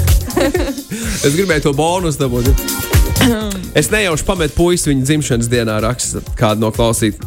es 1.22 1.32
gribēju 1.36 1.62
to 1.68 1.72
bonus 1.76 2.16
dabūt. 2.20 2.48
Es 3.78 3.88
nejauši 3.92 4.24
pametu 4.26 4.56
puisi 4.58 4.90
viņa 4.90 5.06
dzimšanas 5.06 5.48
dienā, 5.52 5.78
raksta 5.84 6.20
kādu 6.38 6.64
no 6.66 6.72
klausīt. 6.74 7.20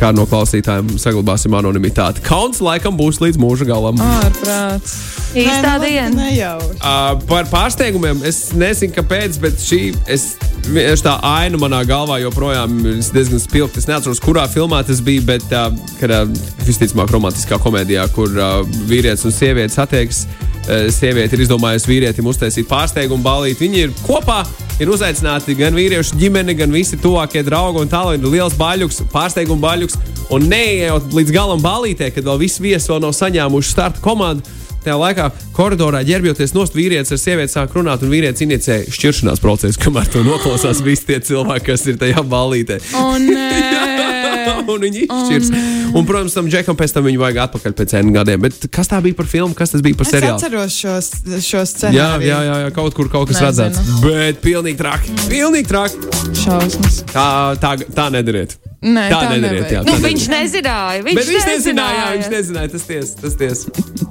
Kā 0.00 0.12
no 0.14 0.26
klausītājiem 0.28 0.96
saglabāsim 1.00 1.54
anonimitāti. 1.56 2.24
Kauns 2.26 2.62
laikam 2.64 2.96
būs 2.98 3.20
līdz 3.22 3.40
mūža 3.40 3.68
galam. 3.68 4.00
Ārprāts. 4.02 4.96
Īstā 5.36 5.76
Nē, 5.76 5.82
diena. 5.82 6.08
nu, 6.10 6.22
Nejauši. 6.22 6.78
Uh, 6.80 7.16
par 7.28 7.48
pārsteigumiem 7.50 8.22
es 8.24 8.50
nezinu, 8.56 8.94
kāpēc, 8.96 9.36
bet 9.42 9.60
šī 9.60 9.80
es, 10.12 10.30
vienkārši 10.64 11.04
tā 11.04 11.16
aina 11.28 11.60
manā 11.60 11.82
galvā 11.88 12.18
joprojām 12.22 12.78
ir 12.84 13.02
diezgan 13.02 13.42
spilgta. 13.42 13.82
Es 13.82 13.88
neatceros, 13.90 14.22
kurā 14.24 14.46
filmā 14.48 14.80
tas 14.86 15.02
bija, 15.04 15.24
bet 15.28 15.44
uh, 15.52 15.68
uh, 16.08 16.24
visticamāk 16.64 17.12
romantiskā 17.12 17.60
komēdijā, 17.62 18.08
kur 18.16 18.32
uh, 18.32 18.60
vīrietis 18.88 19.26
un 19.28 19.36
sieviete 19.36 19.76
satiekas. 19.76 20.24
Uh, 20.66 20.88
sieviete 20.90 21.36
ir 21.36 21.44
izdomājusi 21.44 21.86
vīrietim 21.86 22.26
uztaisīt 22.26 22.66
pārsteigumu 22.66 23.22
balīti. 23.22 23.62
Viņi 23.62 23.82
ir 23.84 23.92
kopā, 24.02 24.40
ir 24.82 24.90
uzaicināti 24.90 25.54
gan 25.58 25.76
vīriešu 25.78 26.18
ģimene, 26.18 26.56
gan 26.58 26.74
visi 26.74 26.98
tuvākie 26.98 27.44
draugi. 27.46 27.84
Un 27.84 27.92
tālāk 27.92 28.18
ir 28.18 28.26
liels 28.32 28.56
baļķis, 28.58 29.04
pārsteigumu 29.14 29.62
baļķis. 29.62 29.98
Un 30.34 30.48
neejot 30.50 31.14
līdz 31.14 31.34
galam 31.34 31.62
balītē, 31.62 32.10
kad 32.10 32.26
vēl 32.26 32.42
visi 32.42 32.64
viesi 32.64 32.90
vēl 32.90 33.04
nav 33.04 33.14
saņēmuši 33.14 33.74
starta 33.76 34.02
komandu. 34.02 34.56
Tajā 34.82 34.98
laikā 34.98 35.30
koridorā 35.54 36.02
ģērbjoties 36.06 36.54
nost, 36.54 36.74
vīrietis 36.78 37.14
ar 37.14 37.18
sievieti 37.18 37.54
sāk 37.56 37.74
runāt, 37.74 38.02
un 38.06 38.12
vīrietis 38.12 38.46
inicē 38.46 38.82
šķiršanās 38.94 39.42
procesu, 39.42 39.82
kamēr 39.82 40.10
to 40.10 40.22
noklausās 40.26 40.82
visi 40.86 41.08
tie 41.08 41.18
cilvēki, 41.30 41.66
kas 41.72 41.88
ir 41.90 41.98
tajā 42.02 42.22
ballītē. 42.26 42.78
Un, 43.02 43.26
un 44.54 44.80
viņi 44.86 45.04
izšķirs. 45.06 45.50
Un, 45.96 46.04
protams, 46.08 46.34
tam 46.36 46.48
džekam 46.50 46.76
pēc 46.78 46.92
tam 46.96 47.06
viņu 47.08 47.20
vajag 47.22 47.38
atpakaļ 47.46 47.74
pēc 47.78 47.94
N 48.02 48.12
gadiem. 48.16 48.40
Bet 48.46 48.66
kas 48.74 48.90
tā 48.90 49.00
bija 49.04 49.16
par 49.18 49.28
filmu, 49.30 49.54
kas 49.56 49.72
tas 49.74 49.82
bija 49.84 49.96
par 49.98 50.06
Es 50.08 50.12
seriālu? 50.16 50.36
atceros 50.36 50.76
šos, 50.82 51.10
šos 51.40 51.54
Jā, 51.54 51.64
scenārijus. 51.72 52.28
jā, 52.28 52.38
jā, 52.50 52.56
jā, 52.66 52.70
kaut 52.76 52.94
kur 52.98 53.08
kaut 53.12 53.30
kas 53.32 53.40
Nezinu. 53.40 53.48
redzēts. 53.48 54.00
Bet 54.04 54.42
pilnīgi 54.44 54.78
traki. 54.80 55.16
Pilnīgi 55.30 55.70
traki. 55.70 55.96
šausmas. 56.44 57.02
Tā, 57.12 57.28
tā, 57.62 57.76
tā 57.96 58.08
nedariet. 58.14 58.56
Nē, 58.82 59.06
tā 59.10 59.18
tā 59.22 59.28
nedariet. 59.32 59.70
Jā, 59.72 59.80
nevajag. 59.80 59.86
Nu, 59.86 59.92
tā 59.96 60.08
viņš 60.08 60.24
nedariet. 60.26 60.42
nezināja. 60.46 61.02
Viņš, 61.06 61.16
Bet 61.16 61.28
viņš 61.30 61.46
nezināja, 61.48 61.96
jā, 61.96 62.08
viņš 62.16 62.28
nezināja, 62.34 62.70
tas 62.74 62.84
ties, 62.86 63.12
tas 63.22 63.36
ties. 63.40 63.62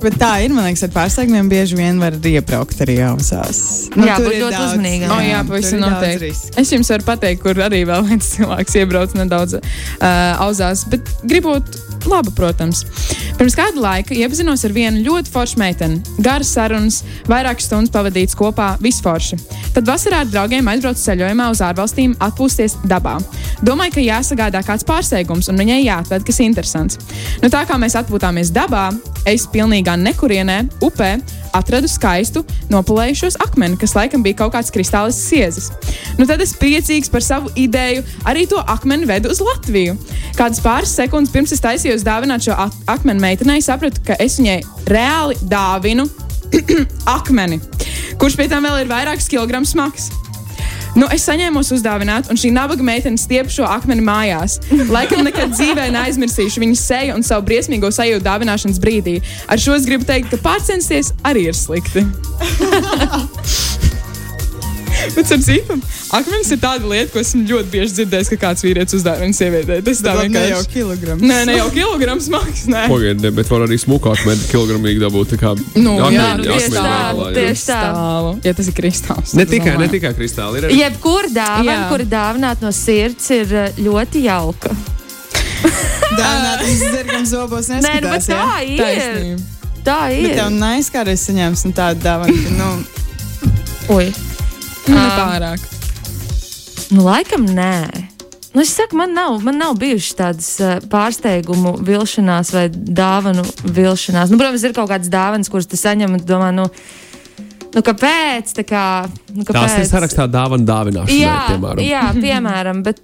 Bet 0.01 0.17
tā 0.19 0.31
ir, 0.43 0.51
man 0.55 0.65
liekas, 0.67 0.83
ar 0.87 0.91
pārsteigumiem 0.95 1.51
bieži 1.51 1.77
vien 1.79 1.99
var 2.01 2.17
iebraukt 2.17 2.81
arī 2.83 2.97
ausās. 3.05 3.59
Jā, 3.95 4.17
tur 4.17 4.25
būt 4.25 4.33
ir 4.33 4.41
ļoti 4.41 4.57
daudz- 4.57 4.73
uzmanīgam. 4.73 5.13
O, 5.15 5.19
jā, 5.23 5.43
pavisam 5.47 5.83
noteikti. 5.85 6.31
Es 6.63 6.73
jums 6.73 6.89
varu 6.95 7.07
pateikt, 7.07 7.43
kur 7.45 7.61
arī 7.67 7.83
vēl 7.87 8.03
viens 8.09 8.31
cilvēks 8.35 8.75
iebrauc 8.81 9.13
nedaudz 9.21 9.59
uh, 9.59 10.43
auzās, 10.47 10.83
bet 10.91 11.13
gribot 11.23 11.63
labu, 12.09 12.33
protams. 12.35 12.83
Pirms 13.39 13.55
kāda 13.57 13.81
laika 13.81 14.15
iepazinos 14.15 14.63
ar 14.67 14.73
vienu 14.75 15.03
ļoti 15.05 15.31
foršu 15.33 15.59
meiteni. 15.59 16.01
Garas 16.23 16.53
sarunas, 16.55 17.01
vairākas 17.29 17.67
stundas 17.69 17.93
pavadītas 17.93 18.37
kopā, 18.39 18.73
visforši. 18.83 19.39
Tad 19.75 19.87
vasarā 19.89 20.23
ar 20.23 20.29
draugiem 20.31 20.67
aizbraucu 20.71 21.03
ceļojumā 21.03 21.49
uz 21.51 21.63
ārvalstīm, 21.65 22.15
atpūsties 22.23 22.77
dabā. 22.87 23.17
Domāju, 23.65 23.97
ka 23.97 24.05
jāsagādā 24.05 24.63
kāds 24.65 24.87
pārsteigums 24.87 25.51
un 25.51 25.59
viņai 25.59 25.81
jāatved 25.83 26.27
kas 26.27 26.41
interesants. 26.45 27.01
Nu, 27.43 27.51
tā 27.51 27.65
kā 27.67 27.79
mēs 27.81 27.97
atpūtāmies 27.99 28.53
dabā, 28.55 28.87
es 29.27 29.47
pilnīgā 29.51 29.97
nekurienē, 29.99 30.61
upē, 30.85 31.15
atradu 31.55 31.89
skaistu, 31.91 32.43
nopulējušos 32.71 33.39
akmeni, 33.45 33.77
kas 33.81 33.95
laikam 33.97 34.23
bija 34.25 34.41
kaut 34.43 34.53
kāds 34.55 34.73
kristālis 34.73 35.19
siezes. 35.29 35.71
Nu, 36.19 36.27
tad 36.27 36.43
es 36.43 36.53
priecīgs 36.59 37.11
par 37.11 37.23
savu 37.25 37.51
ideju 37.59 38.03
arī 38.27 38.45
to 38.51 38.59
akmeni 38.59 39.07
vedu 39.09 39.31
uz 39.33 39.41
Latviju. 39.43 39.95
Kādas 40.35 40.61
pāris 40.63 40.93
sekundes 40.97 41.33
pirms 41.33 41.55
es 41.55 41.63
taisījos 41.63 42.05
dāvināt 42.05 42.45
šo 42.47 42.57
ak- 42.67 42.77
akmeni 42.97 43.23
meitenei, 43.23 43.61
sapratu, 43.63 44.03
ka 44.05 44.19
es 44.19 44.37
viņai 44.41 44.59
reāli 44.91 45.39
dāvinu 45.49 46.07
akmeni, 47.17 47.59
kurš 48.21 48.37
pie 48.39 48.49
tam 48.51 48.67
vēl 48.67 48.83
ir 48.83 48.91
vairākus 48.91 49.31
kilogramus 49.31 49.73
smags. 49.75 50.11
Nu, 50.95 51.09
es 51.11 51.25
saņēmu 51.27 51.59
uzdāvināt, 51.75 52.29
un 52.31 52.39
šī 52.39 52.53
nabaga 52.55 52.83
meitene 52.85 53.19
stiep 53.19 53.49
šo 53.51 53.67
akmeni 53.67 54.03
mājās. 54.05 54.61
Laikam 54.91 55.25
nekad 55.27 55.51
dzīvē 55.51 55.89
neaizmirsīšu 55.95 56.63
viņas 56.63 56.85
seju 56.87 57.17
un 57.17 57.25
savu 57.27 57.43
briesmīgo 57.49 57.91
sajūtu 57.91 58.23
dāvināšanas 58.23 58.79
brīdī. 58.83 59.17
Ar 59.51 59.59
šo 59.59 59.75
es 59.75 59.87
gribu 59.89 60.07
teikt, 60.07 60.31
ka 60.31 60.39
pārcensties 60.45 61.11
arī 61.27 61.49
ir 61.51 61.59
slikti. 61.59 62.07
Bet, 65.15 65.31
ar 65.31 65.41
citu, 65.45 65.75
akmens 66.17 66.49
ir 66.51 66.59
tāda 66.63 66.87
lieta, 66.89 67.11
ko 67.13 67.19
esmu 67.21 67.43
ļoti 67.49 67.69
bieži 67.73 67.93
dzirdējis, 67.99 68.29
ka 68.33 68.37
kāds 68.45 68.63
vīrietis 68.65 68.95
uzdāvina 68.97 69.35
sievietei. 69.37 69.81
Tas 69.85 70.01
tā 70.01 70.15
Bet 70.17 70.31
ne 70.33 70.41
jau 70.41 70.57
vienkārši. 70.57 70.71
kilograms. 70.73 71.21
Nē, 71.21 71.37
ne 71.49 71.57
jau 71.59 71.67
kilograms 71.75 72.25
smags. 72.29 72.63
Nē. 72.71 72.83
Pagaidiet, 72.91 73.35
bet 73.37 73.51
var 73.53 73.65
arī 73.67 73.77
smukāk 73.83 74.25
metru 74.25 74.49
kilogramīgi 74.53 75.03
dabūt. 75.05 75.35
tā 75.35 75.37
kā 75.43 75.53
Nu, 75.75 75.97
akmeņi- 75.99 76.17
jā, 76.17 76.31
tieši 76.47 76.71
tā, 76.73 76.83
jā. 76.89 77.29
tieši 77.37 77.65
tā. 77.69 77.79
Ja 78.49 78.53
tas 78.53 78.67
ir 78.67 78.73
kristāls. 78.81 79.33
Ne 79.37 79.45
tikai, 79.45 79.77
ne 79.77 79.87
tikai 79.93 80.13
kristāli. 80.17 80.57
Ir 80.63 80.69
arī 80.69 80.79
Jebkura 80.81 81.29
dāvana, 81.35 81.89
kura 81.89 82.05
dāvināta 82.17 82.61
no 82.65 82.71
sirds, 82.71 83.29
ir 83.31 83.53
eh, 83.53 83.71
ļoti 83.77 84.23
jauka. 84.25 84.73
Dāvināt, 86.19 86.61
zirgam 86.79 87.25
zobos 87.25 87.67
Nē, 87.69 87.79
nu, 87.81 87.81
bet 87.81 88.03
neskatās. 88.03 88.27
tā 88.27 88.37
jā? 88.37 88.63
ir. 88.69 88.79
Taisnība. 88.81 89.41
Tā 89.85 89.97
Bet 90.09 90.19
ir. 90.19 90.35
tev 90.37 90.49
neizkārēs 90.57 91.23
saņēmis 91.29 91.65
nu, 91.67 91.71
tādu 91.77 92.01
dāvanu. 92.01 92.37
ka, 92.43 92.49
Nu, 92.57 93.95
Ui. 93.95 94.07
Nu, 94.87 94.97
nepārāk. 94.97 95.63
Nu, 96.93 97.05
laikam 97.07 97.47
nē. 97.49 97.77
Nu, 98.55 98.61
es 98.63 98.71
saku, 98.71 98.95
man 98.95 99.11
nav, 99.17 99.39
man 99.43 99.57
nav 99.59 99.73
bijušas 99.81 100.15
tādas 100.15 100.49
pārsteigumu 100.91 101.73
vilšanās 101.83 102.53
vai 102.55 102.67
dāvanu 102.71 103.43
vilšanās. 103.65 104.31
Nu, 104.31 104.39
protams, 104.39 104.63
ir 104.63 104.75
kaut 104.77 104.87
kādas 104.93 105.11
dāvanas, 105.11 105.49
kuras 105.51 105.67
tu 105.67 105.79
saņem 105.79 106.15
un 106.15 106.21
tu 106.23 106.29
domā, 106.29 106.53
nu, 106.55 106.69
nu 107.75 107.83
kāpēc? 107.83 108.53
Tā 108.61 108.63
kā, 108.69 108.85
nu, 109.33 109.43
tās 109.43 109.57
kāpēc? 109.57 109.81
ir 109.81 109.89
sarakstā 109.91 110.29
dāvana 110.31 110.63
dāvināšanai, 110.69 111.19
Jā, 111.19 111.35
piemēram. 111.51 111.83
jā, 111.83 112.05
piemēram, 112.29 112.81
bet, 112.87 113.03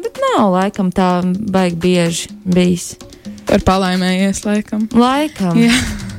bet 0.00 0.20
nav 0.26 0.50
laikam 0.56 0.90
tā 0.90 1.12
baigi 1.54 1.78
bieži 1.86 2.34
bijis. 2.50 2.94
Par 3.46 3.62
palaimējies, 3.66 4.42
laikam. 4.48 4.88
Laikam. 4.94 5.54
Jā. 5.68 5.76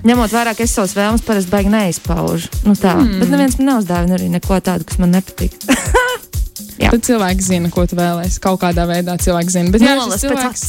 Ņemot 0.08 0.34
vērā, 0.34 0.56
ka 0.58 0.66
es 0.66 0.74
savus 0.74 0.96
vēlmes 0.98 1.24
parasti 1.26 1.52
baigi 1.52 1.72
neizpaužu. 1.74 2.50
Nu, 2.66 2.74
tā. 2.80 2.96
Mm. 2.98 3.20
Bet 3.22 3.34
neviens 3.34 3.58
man 3.60 3.70
nav 3.70 3.82
uzdāvinājis 3.84 4.18
arī 4.18 4.30
neko 4.34 4.58
tādu, 4.66 4.88
kas 4.90 5.02
man 5.02 5.14
nepatīk. 5.14 5.58
Jā. 6.82 6.90
Tad 6.90 7.04
cilvēks 7.06 7.52
zina, 7.52 7.70
ko 7.70 7.84
tu 7.86 7.98
vēlēsies. 8.00 8.40
Kaut 8.42 8.62
kādā 8.64 8.88
veidā 8.90 9.14
cilvēks 9.22 9.54
zina. 9.54 9.74
Bet, 9.74 9.84
jā, 9.86 9.94
Nolas 10.00 10.24
cilvēks, 10.24 10.64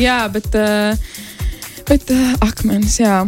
jā, 0.00 0.16
bet, 0.32 0.48
uh, 0.56 0.96
bet 1.90 2.08
uh, 2.14 2.30
akmens, 2.46 2.96
jā. 3.02 3.18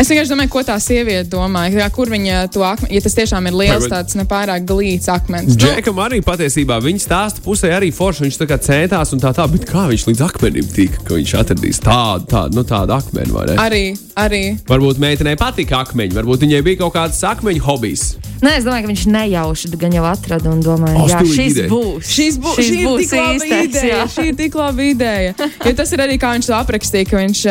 Es 0.00 0.08
vienkārši 0.08 0.32
domāju, 0.32 0.50
ko 0.52 0.62
tā 0.66 0.76
sieviete 0.82 1.28
domā. 1.30 1.66
Jā, 1.72 1.86
kur 1.92 2.10
viņa 2.10 2.46
to 2.54 2.64
akmeni, 2.66 2.96
ja 2.96 3.02
tas 3.04 3.16
tiešām 3.16 3.46
ir 3.50 3.56
liels, 3.58 3.86
tāds 3.92 4.16
nepārāk 4.18 4.64
glīts 4.68 5.10
akmens. 5.12 5.52
Nu, 5.52 5.58
Džekam 5.60 6.00
arī 6.02 6.22
patiesībā 6.24 6.78
viņa 6.82 7.04
stāsta 7.04 7.44
pusē 7.44 7.70
arī 7.76 7.92
forši. 7.94 8.26
Viņš 8.26 8.40
tā 8.40 8.48
kā 8.50 8.58
centās 8.62 9.12
un 9.14 9.22
tā 9.22 9.34
tā, 9.36 9.46
bet 9.52 9.66
kā 9.68 9.84
viņš 9.90 10.06
līdz 10.08 10.24
akmenim 10.26 10.68
tika, 10.74 11.04
ka 11.06 11.18
viņš 11.18 11.36
atradīs 11.42 11.82
tādu, 11.84 12.26
tādu, 12.32 12.58
nu, 12.58 12.66
tādu 12.68 12.96
akmeni, 12.96 13.34
vai 13.36 13.46
ne? 13.52 13.56
arī, 13.62 13.84
arī. 14.18 14.42
Varbūt 14.68 15.02
meitenei 15.02 15.36
patika 15.40 15.82
akmeņi, 15.84 16.16
varbūt 16.18 16.46
viņai 16.46 16.64
bija 16.66 16.82
kaut 16.82 16.96
kāds 16.96 17.22
akmeņu 17.28 17.64
hobijs. 17.68 18.06
Nē, 18.42 18.56
es 18.58 18.66
domāju, 18.66 18.88
ka 18.88 18.90
viņš 18.90 19.06
nejauši 19.14 19.70
gan 19.78 19.94
jau 19.94 20.02
atrada 20.08 20.50
un 20.50 20.62
domāja, 20.64 21.04
ka 21.12 21.22
šis 21.22 21.52
ideja. 21.52 21.68
būs. 21.70 22.08
Šīs 22.10 22.38
būs, 22.42 22.56
Šis 22.58 22.70
šī 22.72 22.78
ir 22.80 22.88
būs 22.88 23.02
tik 23.04 23.20
laba 23.20 23.62
ideja. 23.68 24.04
Šī 24.10 24.24
ir 24.32 24.38
tik 24.40 24.58
laba 24.58 24.86
ideja. 24.88 25.34
Jo 25.62 25.74
tas 25.78 25.94
ir 25.94 26.02
arī 26.02 26.18
kā 26.18 26.32
viņš 26.34 26.50
to 26.50 26.56
aprakstīja, 26.58 27.10
ka 27.12 27.20
viņš, 27.22 27.42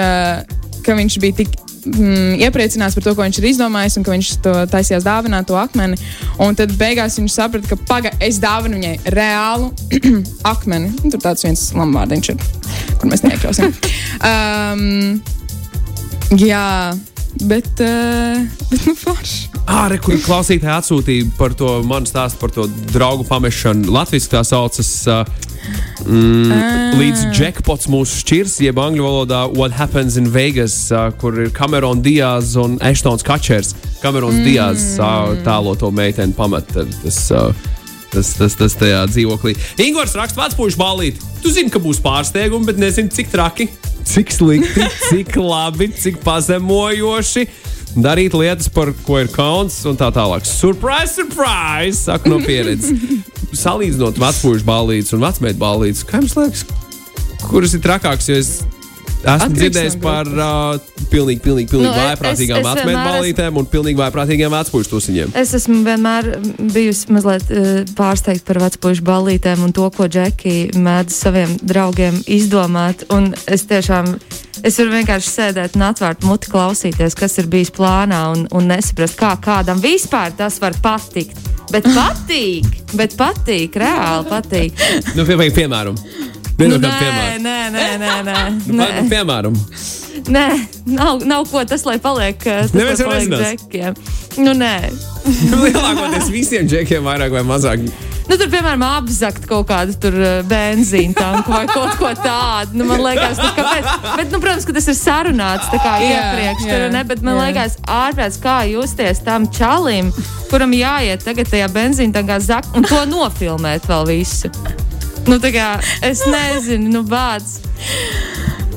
ka 0.83 0.98
viņš 1.00 1.19
bija 1.24 1.39
tik 1.39 1.55
mm, 1.85 2.39
iepriecināts 2.45 2.95
par 2.97 3.05
to, 3.05 3.13
ko 3.15 3.25
viņš 3.25 3.39
ir 3.41 3.47
izdomājis, 3.51 3.97
un 4.00 4.05
ka 4.05 4.13
viņš 4.15 4.31
to 4.45 4.53
taisījās 4.71 5.05
dāvināt 5.07 5.50
to 5.50 5.57
akmeni. 5.59 6.00
Un 6.41 6.57
tad 6.57 6.73
beigās 6.79 7.19
viņš 7.19 7.35
saprata, 7.35 7.71
ka 7.71 7.79
paga, 7.89 8.13
es 8.23 8.39
dāvinu 8.43 8.79
viņai 8.79 9.13
reālu 9.15 9.71
akmeni. 10.53 10.91
Un 11.01 11.13
Tur 11.13 11.23
tāds 11.23 11.45
viens 11.45 11.67
lamuvārdiņš 11.77 12.33
ir, 12.33 12.50
kur 13.01 13.11
mēs 13.11 13.25
neiekļausim. 13.27 13.77
Um, 14.21 15.21
jā, 16.38 16.91
bet, 17.50 17.79
uh, 17.81 18.43
bet 18.69 18.83
nu 18.85 18.93
forši. 19.00 19.47
Ārē, 19.71 19.97
kur 20.03 20.19
klausītāji 20.21 20.73
atsūtīja 20.75 21.29
par 21.39 21.55
to 21.57 21.79
manu 21.88 22.09
stāstu 22.09 22.38
par 22.41 22.53
to 22.53 22.67
draugu 22.91 23.25
pamešanu. 23.25 23.89
Latvijas 23.95 24.29
tā 24.29 24.43
saucas. 24.45 24.91
Uh, 25.09 25.50
Mm, 26.01 26.98
līdz 26.98 27.25
jackpots 27.38 27.88
mūsu 27.91 28.22
šķirs, 28.24 28.56
jeb 28.65 28.80
angļu 28.82 29.06
valodā 29.06 29.41
What 29.53 29.75
Happens 29.77 30.18
in 30.18 30.30
Vegas, 30.34 30.75
uh, 30.94 31.12
kur 31.22 31.38
ir 31.44 31.51
Kamerons 31.53 32.01
Diaz 32.06 32.56
un 32.60 32.80
Eštons 32.82 33.25
Kačers. 33.25 33.75
Kamerons 34.01 34.39
mm. 34.39 34.48
Diaz 34.48 34.88
uh, 34.98 35.36
tālo 35.46 35.75
to 35.77 35.91
meiteni 35.94 36.34
pamet 36.38 36.72
tas, 36.74 37.22
uh, 37.38 37.51
tas, 38.12 38.34
tas, 38.39 38.58
tas 38.58 38.77
tajā 38.80 39.03
dzīvoklī. 39.13 39.56
Ingūns 39.86 40.18
raksta 40.18 40.41
pats 40.41 40.58
pušu 40.58 40.80
balīt. 40.82 41.22
Tu 41.44 41.53
zini, 41.53 41.72
ka 41.74 41.82
būs 41.82 42.01
pārsteigumi, 42.03 42.68
bet 42.70 42.82
nezini, 42.82 43.13
cik 43.13 43.32
traki, 43.34 43.70
cik 44.08 44.34
slikti, 44.34 44.88
cik 45.10 45.38
labi, 45.38 45.91
cik 45.94 46.22
pazemojoši. 46.25 47.48
Darīt 47.91 48.36
lietas, 48.38 48.70
par 48.72 48.94
ko 49.06 49.20
ir 49.20 49.27
kauns, 49.34 49.82
un 49.89 50.00
tā 50.00 50.08
tālāk. 50.15 50.48
Surprise, 50.48 51.12
surprise! 51.18 52.06
Saku 52.06 52.32
no 52.32 52.39
pieredzes. 52.44 52.96
Salīdzinot 53.51 54.20
vecpuļu 54.22 54.63
balīdzes 54.67 55.15
un 55.17 55.25
vecmeitu 55.25 55.60
balīdzes, 55.60 56.05
kā 56.08 56.22
jums 56.22 56.38
liekas, 56.39 56.65
kuras 57.50 57.75
ir 57.75 57.84
trakākas? 57.84 58.51
Esmu 59.21 59.53
dzirdējis 59.53 59.95
par 60.01 60.25
uh, 60.33 60.79
pilnīgi, 61.11 61.41
pilnīgi, 61.45 61.69
pilnīgi 61.69 61.91
Nu, 61.91 61.93
vājprātīgām 61.93 62.57
es- 62.57 62.65
es 62.65 62.71
vecmēnu 62.71 62.89
vienmēr 62.89 63.11
balītēm 63.11 63.57
un 63.61 63.67
pilnīgi 63.69 63.99
vājprātīgiem 63.99 64.53
vecpuļu 64.55 64.89
tusiņiem. 64.89 65.33
Es 65.37 65.53
esmu 65.53 65.83
vienmēr 65.85 66.29
bijusi 66.73 67.11
mazliet 67.13 67.51
uh, 67.53 67.69
pārsteigta 67.97 68.47
par 68.49 68.59
vecpuļu 68.65 69.05
ballītēm 69.11 69.61
un 69.67 69.71
to, 69.77 69.89
ko 69.93 70.07
Džeki 70.09 70.71
mēdz 70.73 71.13
saviem 71.13 71.53
draugiem 71.61 72.17
izdomāt. 72.25 73.05
Un 73.13 73.29
es 73.45 73.67
tiešām, 73.69 74.09
es 74.63 74.81
varu 74.81 74.95
vienkārši 74.97 75.29
sēdēt 75.35 75.77
un 75.77 75.85
atvērt 75.91 76.25
muti 76.25 76.49
klausīties, 76.51 77.15
kas 77.15 77.37
ir 77.37 77.45
bijis 77.51 77.69
plānā 77.77 78.23
un, 78.33 78.47
un 78.51 78.67
nesaprast, 78.73 79.19
kā 79.21 79.35
kādam 79.43 79.79
vispār 79.83 80.33
tas 80.37 80.57
var 80.63 80.73
patikt. 80.81 81.37
Bet 81.71 81.85
patīk, 81.95 82.65
bet 82.99 83.13
patīk, 83.15 83.77
reāli 83.79 84.25
patīk. 84.27 84.81
Nu, 85.15 85.23
pie, 85.29 85.37
piemēram. 85.55 85.95
Nu, 86.60 86.67
Nē, 86.67 86.77
nē, 86.77 86.89
piemēram. 87.01 87.41
nē, 87.41 87.58
nē, 87.74 87.86
nē, 87.98 88.12
nē, 88.27 88.67
Nu, 88.67 88.84
nē. 88.84 88.88
pa- 88.88 89.08
Piemēram. 89.15 89.55
nē 90.29 90.46
nav, 90.86 91.24
nav 91.25 91.46
ko 91.50 91.63
tas, 91.65 91.86
lai 91.86 91.98
paliek, 91.98 92.38
uh, 92.38 92.62
tas, 92.62 92.72
Neviens 92.72 93.00
lai 93.08 93.25
jau. 93.25 93.39
Džekiem. 93.41 93.96
Nu, 94.46 94.53
nē. 94.53 94.75
Nu, 95.50 95.58
Lielākoties 95.65 96.29
visiem 96.29 96.67
džekiem 96.70 97.03
vairāk 97.03 97.31
vai 97.31 97.41
mazāk. 97.43 97.81
Nu, 98.29 98.38
tur, 98.38 98.48
piemēram, 98.48 98.84
apzakt 98.86 99.48
kaut 99.50 99.65
kādu 99.67 99.96
tur, 100.00 100.13
uh, 100.13 100.43
benzīnu 100.48 101.15
tanku 101.17 101.51
vai 101.51 101.65
kaut 101.67 101.98
ko 102.00 102.12
tādu. 102.22 102.77
Nu, 102.77 102.86
man 102.86 103.01
liekas, 103.03 103.38
nu, 103.41 103.50
kāpēc? 103.58 103.89
Bet, 104.20 104.31
nu, 104.31 104.39
protams, 104.39 104.65
ka 104.70 104.72
tas 104.77 104.88
ir 104.88 104.96
sarunāts 104.96 105.67
tā 105.74 105.79
kā 105.81 105.96
Jā, 106.00 106.12
iepriekš. 106.13 106.67
jā, 106.67 106.77
Tur, 106.77 106.86
ne, 106.93 107.03
bet 107.10 107.22
man 107.25 107.36
jā. 107.41 107.48
liekas, 107.50 107.75
ārprāts, 107.88 108.38
kā 108.39 108.60
justies 108.72 109.20
tam 109.25 109.50
čalim, 109.51 110.13
kuram 110.51 110.72
jāiet 110.77 111.25
tagad 111.25 111.50
tajā 111.50 111.67
benzīna 111.74 112.13
tankā 112.22 112.39
zakt 112.39 112.77
un 112.77 112.84
to 112.88 113.01
nofilmēt 113.10 113.89
vēl 113.89 114.05
visu. 114.13 114.51
Nu, 115.29 115.37
tā 115.41 115.51
kā 115.53 115.67
es 116.05 116.23
nezinu, 116.29 116.89
nu, 116.89 117.03
bāds. 117.07 117.59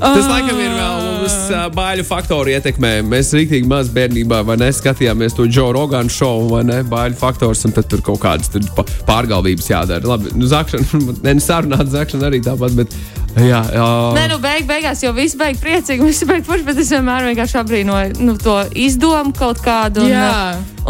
Tas 0.04 0.26
laikam 0.26 0.58
ir 0.58 0.72
vēl 0.74 1.04
uz 1.24 1.34
uh, 1.48 1.66
bāļu 1.72 2.04
faktoru 2.04 2.52
ietekmē. 2.52 2.98
Mēs 3.06 3.30
rīktīgi 3.36 3.68
maz 3.70 3.88
bērnībā, 3.94 4.42
vai 4.46 4.56
ne, 4.60 4.68
skatījāmies 4.74 5.36
to 5.38 5.46
Joe 5.46 5.70
Roganu 5.74 6.12
šovu, 6.12 6.50
vai 6.50 6.62
ne, 6.66 6.80
bāļu 6.88 7.16
faktors, 7.20 7.64
un 7.68 7.74
tad 7.76 7.88
tur 7.90 8.02
kaut 8.04 8.20
kādas 8.24 8.50
tur 8.52 8.66
pārgalvības 9.08 9.70
jādara. 9.70 10.04
Labi, 10.10 10.34
nu, 10.36 10.48
zakšana, 10.50 11.04
ne, 11.26 11.36
sarunāt 11.42 11.92
zakšana 11.94 12.28
arī 12.28 12.42
tāpat, 12.44 12.76
bet, 12.76 12.98
jā, 13.38 13.62
jā. 13.78 13.88
Nē, 14.18 14.28
nu, 14.34 14.40
beig, 14.42 14.68
beigās 14.68 15.04
jau 15.06 15.14
viss 15.16 15.38
beigas 15.40 15.62
priecīgi, 15.62 16.04
viss 16.10 16.28
beigas 16.28 16.50
forši, 16.50 16.68
bet 16.68 16.84
es 16.84 16.92
vienmēr 16.94 17.30
vienkārši 17.30 17.60
apbrīnoju 17.62 18.24
nu, 18.26 18.38
to 18.42 18.60
izdomu 18.74 19.32
kaut 19.38 19.62
kādu. 19.64 20.04
Un, 20.04 20.12
Jā. 20.12 20.32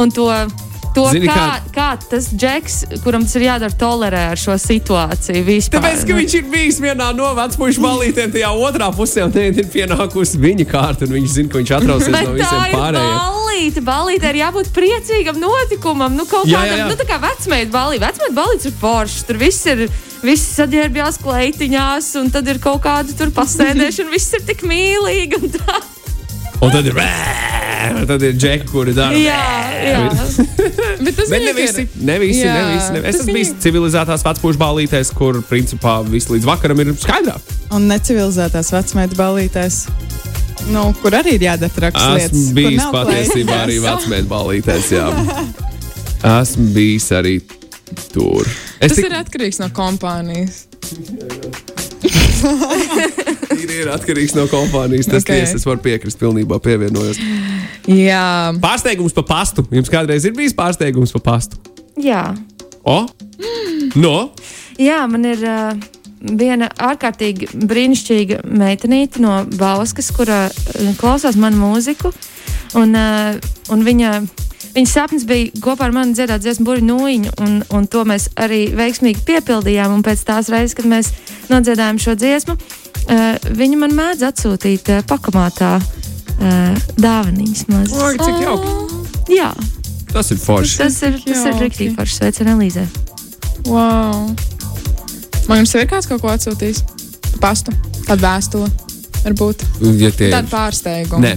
un 0.01 0.15
to, 0.15 0.31
to 0.95 1.05
Zini, 1.11 1.27
kā, 1.29 1.35
kā- 1.35 1.73
kā 1.75 1.89
tas 2.11 2.29
džeks, 2.33 2.77
kuram 3.05 3.25
tas 3.27 3.35
ir 3.37 3.43
jādara, 3.49 3.75
tolerē 3.81 4.23
ar 4.33 4.41
šo 4.41 4.55
situāciju 4.63 5.45
vispār. 5.47 5.81
Tāpēc, 5.83 6.05
ka 6.07 6.17
viņš 6.21 6.35
ir 6.39 6.45
bijis 6.53 6.81
vienā 6.85 7.11
no 7.17 7.33
vecpuļu 7.35 7.83
balītēm, 7.85 8.33
tajā 8.35 8.51
otrā 8.69 8.89
pusē, 8.95 9.25
un 9.27 9.33
tagad 9.35 9.59
ir 9.59 9.69
pienākusi 9.75 10.39
viņa 10.45 10.67
kārta, 10.71 11.09
un 11.09 11.17
viņš 11.19 11.31
zina, 11.39 11.49
ka 11.53 11.59
viņš 11.63 11.73
atrausies 11.81 12.15
no 12.15 12.23
tā 12.23 12.35
visiem 12.39 12.65
pārējiem. 12.79 13.19
balīte. 13.21 13.85
Balīte 13.85 14.31
ir 14.31 14.39
jābūt 14.45 14.73
priecīgam 14.75 15.39
notikumam. 15.43 16.15
Nu, 16.19 16.25
kaut 16.31 16.47
Jā, 16.47 16.59
jā, 16.63 16.73
kādam, 16.73 16.79
jā. 16.79 16.89
nu, 16.91 16.97
tā 17.01 17.07
kā 17.09 17.19
vecmeitas 17.23 17.73
balīte. 17.75 18.03
Vecmeitas 18.07 18.37
balītes 18.39 18.67
ir 18.71 18.75
foršas. 18.81 19.25
Tur 19.29 19.37
viss 19.41 19.67
ir. 19.67 19.89
Visi 20.25 20.55
saģērbjās 20.57 21.19
kleitiņās, 21.21 22.07
un 22.23 22.31
tad 22.33 22.49
ir 22.49 22.57
kaut 22.59 22.81
kāda 22.87 23.13
tur 23.19 23.29
pasēdēšana. 23.37 24.09
Viss 24.15 24.33
ir 24.33 24.41
tik 24.49 24.63
mīlīgi. 24.65 25.37
un 25.43 25.51
tā. 25.59 25.83
Un 26.65 26.71
tad 26.73 26.87
ir, 26.89 26.97
un 27.93 28.07
tad 28.11 28.23
ir 28.25 28.37
džeki, 28.39 28.69
kuri 28.71 28.95
dara. 28.97 29.19
Jā, 29.19 29.41
jā. 29.85 30.01
Bet 31.05 31.17
tas 31.19 31.31
Bet 31.31 31.45
ne 31.45 31.53
visi, 31.57 31.87
ne 32.01 32.19
visi, 32.23 32.45
Jā, 32.45 32.55
ne 32.55 32.65
visi. 32.75 32.93
Ne. 32.95 33.03
Es 33.03 33.19
tas 33.19 33.25
esmu 33.25 33.37
bijis 33.37 33.53
civilizētās 33.65 34.25
vecpuļu 34.27 34.61
balītēs, 34.61 35.13
kur 35.17 35.41
principā 35.49 35.99
viss 36.09 36.31
līdz 36.33 36.49
vakaram 36.49 36.85
ir 36.85 36.95
skaidrā. 37.01 37.37
Un 37.75 37.89
necivilizētās 37.91 38.73
vecmētas 38.75 39.19
balītēs. 39.19 39.81
Nu, 40.73 40.87
kur 41.03 41.13
arī 41.19 41.35
ir 41.37 41.45
jādara 41.49 41.75
traks 41.75 42.07
lietas. 42.15 42.31
Esmu 42.33 42.55
bijis 42.57 42.87
patiesībā 42.95 43.59
arī 43.67 43.81
vecmēta 43.85 44.31
balītēs. 44.31 44.93
Jā. 44.95 45.11
Esmu 46.41 46.71
bijis 46.77 47.11
arī 47.13 47.35
tur. 48.15 48.49
Es 48.81 48.95
Tas 48.95 48.99
tik, 49.01 49.11
ir 49.11 49.17
atkarīgs 49.19 49.61
no 49.61 49.69
kompānijas. 49.77 50.65
ir, 53.59 53.75
ir 53.83 53.93
atkarīgs 53.93 54.35
no 54.39 54.47
kompānijas. 54.49 55.11
Tas 55.11 55.27
okay. 55.27 55.43
tiesa, 55.43 55.59
es 55.61 55.69
varu 55.69 55.85
piekrist, 55.85 56.21
pilnībā 56.23 56.61
pievienojos. 56.65 57.21
Jā, 57.91 58.55
Pārsteigums 58.63 59.13
pa 59.13 59.25
pastu. 59.29 59.65
Jums 59.75 59.93
kādreiz 59.93 60.25
ir 60.25 60.33
bijis 60.37 60.57
pārsteigums 60.57 61.13
pa 61.19 61.25
pastu? 61.33 61.61
jā. 62.01 62.35
O? 62.85 63.05
No? 63.97 64.31
Jā, 64.81 65.05
man 65.09 65.25
ir 65.29 65.43
uh, 65.47 65.77
viena 66.21 66.69
ārkārtīgi 66.83 67.51
brīnišķīga 67.55 68.43
meitenīte 68.45 69.23
no 69.23 69.43
Bauskas, 69.59 70.11
kura 70.15 70.47
uh, 70.51 70.91
klausās 71.01 71.39
manu 71.41 71.61
mūziku. 71.63 72.13
Un, 72.81 72.97
uh, 72.99 73.39
un 73.73 73.85
viņa, 73.87 74.13
viņas 74.75 74.95
sapnis 74.97 75.27
bija 75.29 75.53
kopā 75.65 75.89
ar 75.89 75.97
mani 75.97 76.17
dziedāt 76.17 76.45
dziesmu 76.45 76.67
burbuļu 76.67 76.89
nūjiņu, 76.91 77.35
un, 77.45 77.59
un 77.77 77.89
to 77.89 78.05
mēs 78.09 78.31
arī 78.41 78.67
veiksmīgi 78.77 79.25
piepildījām. 79.29 79.95
Un 79.95 80.05
pēc 80.05 80.27
tās 80.27 80.51
reizes, 80.53 80.77
kad 80.77 80.91
mēs 80.91 81.13
nodziedājām 81.53 82.01
šo 82.03 82.17
dziesmu, 82.21 82.59
uh, 82.59 83.29
viņa 83.49 83.81
man 83.85 83.97
mēdz 83.97 84.29
atsūtīt 84.33 84.93
uh, 84.93 85.05
pakamātā 85.09 85.79
uh, 86.41 86.75
dāvaniņas 87.01 87.65
mazas. 87.71 87.97
Oi, 88.01 88.19
cik 88.21 88.43
jauki. 88.45 89.01
Jā, 89.35 89.51
Tas 90.15 90.31
ir 90.31 90.39
forši. 90.39 90.79
tas 90.79 91.01
ir, 91.03 91.17
tas 91.25 91.45
ir 91.51 91.57
rīktīgi 91.63 91.95
forši. 91.97 92.19
Sveicam, 92.21 92.53
Elīze! 92.55 92.87
wow. 93.67 94.29
Man 95.49 95.61
jums 95.63 95.75
ir 95.77 95.89
kāds 95.91 96.09
kaut 96.09 96.23
ko 96.23 96.31
atsūtījis? 96.33 96.83
Pastu, 97.43 97.75
tādu 98.07 98.25
vēstuli. 98.25 98.71
Varbūt 99.25 99.65
Ja 100.01 100.11
tie 100.13 100.31
tādu 100.33 100.51
pārsteigumu. 100.53 101.25
Nē, 101.25 101.35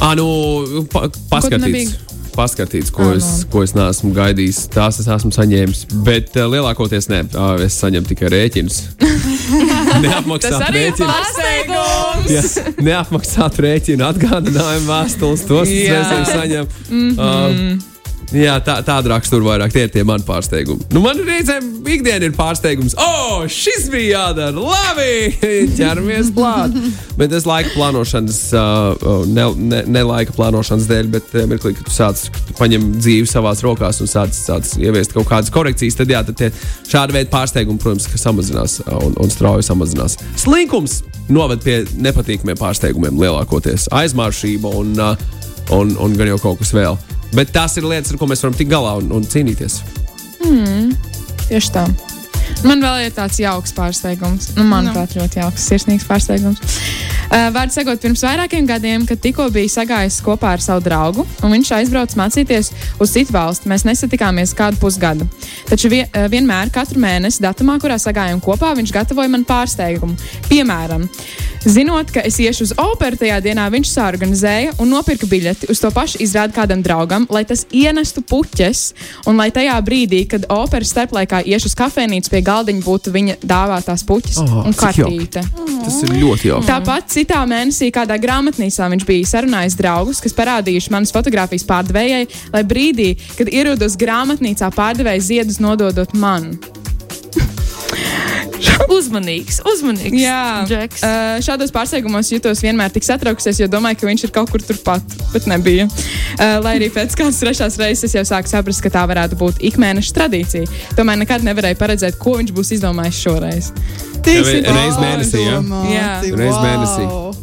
ah, 0.00 0.14
nu, 0.16 0.84
pa, 0.92 1.06
paskatīts. 1.32 1.64
nebija? 1.66 1.90
Paskatīts, 2.30 2.92
ko, 2.94 3.10
es, 3.16 3.26
ko 3.50 3.64
es 3.66 3.74
neesmu 3.76 4.12
gaidījis. 4.16 4.62
Tās 4.72 5.00
es 5.02 5.08
esmu 5.10 5.32
saņēmis. 5.34 5.82
Bet 6.06 6.36
uh, 6.38 6.46
lielākoties 6.48 7.10
nē, 7.10 7.24
Ā, 7.36 7.48
es 7.66 7.76
saņemu 7.82 8.08
tikai 8.08 8.30
rēķinus. 8.32 8.78
Tas 9.00 10.00
Neapmaksātu 10.00 10.70
Jā, 12.30 12.42
neapmaksātu 12.84 13.64
rēķinu, 13.64 14.04
atgādinājumu 14.10 14.90
vēstules, 14.90 15.46
tos 15.48 15.70
reizēm 15.70 16.26
saņemu. 16.28 16.82
Mhm. 16.90 17.14
Uh, 17.16 17.88
Jā, 18.30 18.60
tā, 18.62 18.76
tāda 18.86 19.10
rakstura 19.10 19.42
vairāk. 19.42 19.72
Tie 19.74 19.82
ir 19.88 19.90
tie 19.90 20.02
mani 20.06 20.22
pārsteigumi. 20.26 20.84
Nu, 20.94 21.00
man 21.02 21.18
reizēm 21.26 21.66
ikdienā 21.82 22.28
ir 22.28 22.34
pārsteigums. 22.36 22.94
O, 22.94 23.06
oh, 23.06 23.46
šis 23.50 23.88
bija 23.90 24.20
jādara. 24.20 24.54
Labi, 24.54 25.34
ķeramies 25.78 26.30
klāt. 26.36 26.76
Bet 27.18 27.34
es 27.34 27.46
laika 27.48 27.72
plānošanas, 27.74 28.38
uh, 28.54 29.26
ne, 29.26 29.48
ne, 29.72 29.82
ne 29.90 30.04
laika 30.06 30.34
plānošanas 30.36 30.86
dēļ, 30.90 31.10
bet 31.16 31.34
uh, 31.34 31.48
mirklī, 31.50 31.74
kad 31.78 31.88
tu 31.88 31.94
sāc 31.94 32.22
paņem 32.60 32.86
dzīvi 33.00 33.26
savās 33.30 33.64
rokās 33.66 33.98
un 34.04 34.10
sāc, 34.10 34.36
sāc 34.36 34.76
ieviest 34.78 35.16
kaut 35.16 35.26
kādas 35.30 35.50
korekcijas, 35.54 35.98
tad 35.98 36.14
jā, 36.14 36.22
tad 36.30 36.38
tie 36.38 36.52
šādi 36.86 37.18
veidi 37.18 37.32
pārsteigumi, 37.34 37.82
protams, 37.82 38.06
samazinās 38.14 38.78
uh, 38.86 38.94
un, 39.08 39.18
un 39.18 39.34
strauji 39.34 39.66
samazinās. 39.66 40.20
Slinkums 40.38 41.00
noved 41.32 41.64
pie 41.64 41.80
nepatīkamiem 42.02 42.58
pārsteigumiem 42.60 43.18
lielākoties. 43.20 43.88
Aizmāršība 43.94 44.74
un, 44.80 44.94
uh, 44.98 45.14
un, 45.76 45.94
un 46.02 46.16
gan 46.18 46.32
jau 46.32 46.38
kaut 46.42 46.62
kas 46.62 46.74
vēl. 46.76 46.98
Bet 47.34 47.52
tās 47.54 47.76
ir 47.78 47.86
lietas, 47.86 48.12
ar 48.12 48.20
ko 48.20 48.30
mēs 48.30 48.42
varam 48.42 48.56
tikt 48.58 48.72
galā 48.72 48.96
un, 49.00 49.12
un 49.14 49.26
cīnīties. 49.26 49.80
Tieši 51.46 51.74
tā. 51.74 51.86
Man 52.66 52.82
vēl 52.84 53.06
ir 53.06 53.14
tāds 53.16 53.38
jauks 53.40 53.72
pārsteigums. 53.76 54.50
Nu, 54.58 54.66
manuprāt, 54.68 55.14
ļoti 55.16 55.40
jauks, 55.40 55.64
sirsnīgs 55.70 56.04
pārsteigums. 56.08 56.60
Uh, 57.30 57.46
Vārds 57.54 57.76
sakot, 57.78 58.00
pirms 58.02 58.24
vairākiem 58.26 58.66
gadiem, 58.66 59.04
kad 59.06 59.20
tikko 59.22 59.44
bija 59.54 59.70
sagājis 59.70 60.18
kopā 60.26 60.56
ar 60.56 60.62
savu 60.64 60.82
draugu, 60.82 61.22
un 61.46 61.54
viņš 61.54 61.68
aizbrauca 61.76 62.18
mācīties 62.18 62.72
uz 62.98 63.12
citu 63.14 63.36
valsti, 63.36 63.70
mēs 63.70 63.86
nesatikāmies 63.86 64.54
kādu 64.58 64.80
pusgadu. 64.82 65.28
Taču 65.68 65.92
vie, 65.92 66.02
uh, 66.08 66.26
vienmēr, 66.32 66.72
katru 66.74 66.98
mēnesi, 67.02 67.42
datumā, 67.44 67.78
kurā 67.82 68.00
sagājām 68.02 68.42
kopā, 68.42 68.72
viņš 68.78 68.94
gatavoja 68.96 69.30
man 69.30 69.46
pārsteigumu. 69.46 70.18
Piemēram, 70.50 71.06
zinot, 71.64 72.10
ka 72.10 72.24
es 72.26 72.40
iešu 72.42 72.66
uz 72.66 72.74
operu 72.80 73.20
tajā 73.20 73.38
dienā, 73.44 73.68
viņš 73.72 73.94
sāorganizēja 73.94 74.74
un 74.82 74.90
nopirka 74.90 75.28
biļeti 75.30 75.70
uz 75.70 75.80
to 75.80 75.92
pašu 75.94 76.18
izrādi 76.24 76.56
kādam 76.56 76.82
draugam, 76.82 77.28
lai 77.30 77.44
tas 77.46 77.62
ienestu 77.70 78.24
puķes, 78.26 78.82
un 79.30 79.38
lai 79.38 79.52
tajā 79.54 79.78
brīdī, 79.86 80.24
kad 80.30 80.48
operas 80.50 80.90
starplaikā 80.94 81.44
iešu 81.46 81.70
uz 81.70 81.78
kafejnīcu 81.78 82.34
pie 82.34 82.39
galdiņa, 82.46 82.82
būtu 82.86 83.12
viņa 83.14 83.36
dāvātās 83.44 84.04
puķes 84.08 84.40
Oh, 84.40 84.56
un 84.66 84.76
kartīte. 84.76 85.42
Tas 85.84 86.00
ir 86.04 86.14
ļoti 86.20 86.50
jauki. 86.50 86.68
Tāpat 86.68 87.12
citā 87.12 87.40
mēnesī 87.48 87.90
kādā 87.94 88.16
grāmatnīcā 88.20 88.88
viņš 88.94 89.06
bija 89.08 89.30
sarunājis 89.34 89.78
draugus, 89.78 90.20
kas 90.24 90.36
parādījuši 90.36 90.92
manas 90.94 91.14
fotogrāfijas 91.14 91.66
pārdevējai, 91.68 92.26
lai 92.54 92.64
brīdī, 92.68 93.14
kad 93.38 93.52
ierodos 93.52 93.96
grāmatnīcā, 94.00 94.72
pārdevēja 94.76 95.26
ziedus 95.30 95.60
nododot 95.62 96.14
man. 96.14 96.54
Uzmanīgs, 98.98 99.60
uzmanīgs. 99.66 100.18
Jā, 100.20 100.42
Džeks. 100.68 101.04
uh, 101.06 101.38
šādos 101.44 101.72
pārsteigumos 101.74 102.30
jutos 102.32 102.62
vienmēr 102.64 102.92
tik 102.94 103.06
satraukusies, 103.06 103.62
jo 103.62 103.68
domāju, 103.70 104.00
ka 104.00 104.08
viņš 104.10 104.26
ir 104.26 104.34
kaut 104.34 104.52
kur 104.52 104.64
turpat, 104.64 105.16
bet 105.34 105.48
nebija. 105.50 105.88
Uh, 105.88 106.58
lai 106.64 106.76
arī 106.78 106.90
pēc 106.94 107.16
kādas 107.18 107.40
trešās 107.42 107.78
reizes 107.80 108.10
es 108.10 108.18
jau 108.18 108.24
sāku 108.34 108.52
saprast, 108.52 108.84
ka 108.84 108.92
tā 108.92 109.04
varētu 109.10 109.38
būt 109.40 109.62
ikmēneša 109.72 110.16
tradīcija. 110.20 110.70
Tomēr 110.98 111.22
nekad 111.24 111.46
nevarēju 111.46 111.80
paredzēt, 111.80 112.20
ko 112.20 112.38
viņš 112.40 112.54
būs 112.56 112.74
izdomājis 112.78 113.22
šoreiz. 113.24 113.72
Tik 114.20 114.50
Reiz 114.68 114.98
mēnesī, 115.00 115.46
jā? 115.46 115.60
Jā. 115.94 116.10
Reiz 116.28 116.58
wow. 116.58 117.39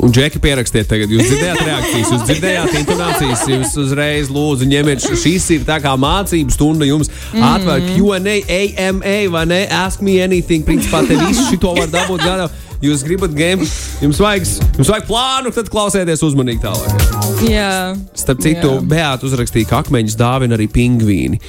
Un 0.00 0.12
džeki 0.16 0.40
pierakstiet, 0.40 0.86
tagad 0.88 1.10
jūs 1.12 1.26
dzirdējāt 1.28 1.60
reakcijas, 1.66 2.12
jūs 2.14 2.22
dzirdējāt 2.30 2.76
intonācijas, 2.78 3.42
jūs 3.52 3.74
uzreiz 3.82 4.30
lūdzu 4.32 4.68
ņemiet, 4.70 5.04
š- 5.04 5.18
šīs 5.26 5.48
ir 5.58 5.66
tā 5.68 5.76
kā 5.84 5.92
mācību 6.00 6.54
stunda 6.54 6.88
jums 6.88 7.10
mm. 7.34 7.44
atver 7.50 7.84
Q&A, 7.90 8.38
AMA 8.86 9.18
vai 9.34 9.44
ne, 9.50 9.60
ask 9.82 10.00
me 10.00 10.16
anything, 10.24 10.64
principā 10.64 11.02
te 11.04 11.18
visu 11.20 11.50
šito 11.50 11.74
var 11.76 11.92
dabūt 11.92 12.24
gana. 12.24 12.48
Jūs 12.80 13.02
gribat 13.04 13.34
game, 13.36 13.66
jums 14.00 14.16
vajag, 14.24 14.46
jums 14.78 14.88
vajag 14.88 15.04
plānu, 15.04 15.50
tad 15.52 15.66
klausieties 15.68 16.22
uzmanīgi 16.24 16.62
tālāk. 16.62 17.02
Jā, 17.44 17.92
Starp 18.16 18.40
citu, 18.40 18.70
Jā. 18.78 18.86
Beata 18.88 19.28
uzrakstīja, 19.28 19.68
ka 19.68 19.82
akmeņus 19.84 20.16
dāvina 20.16 20.56
arī 20.56 20.64
pingvīni. 20.72 21.42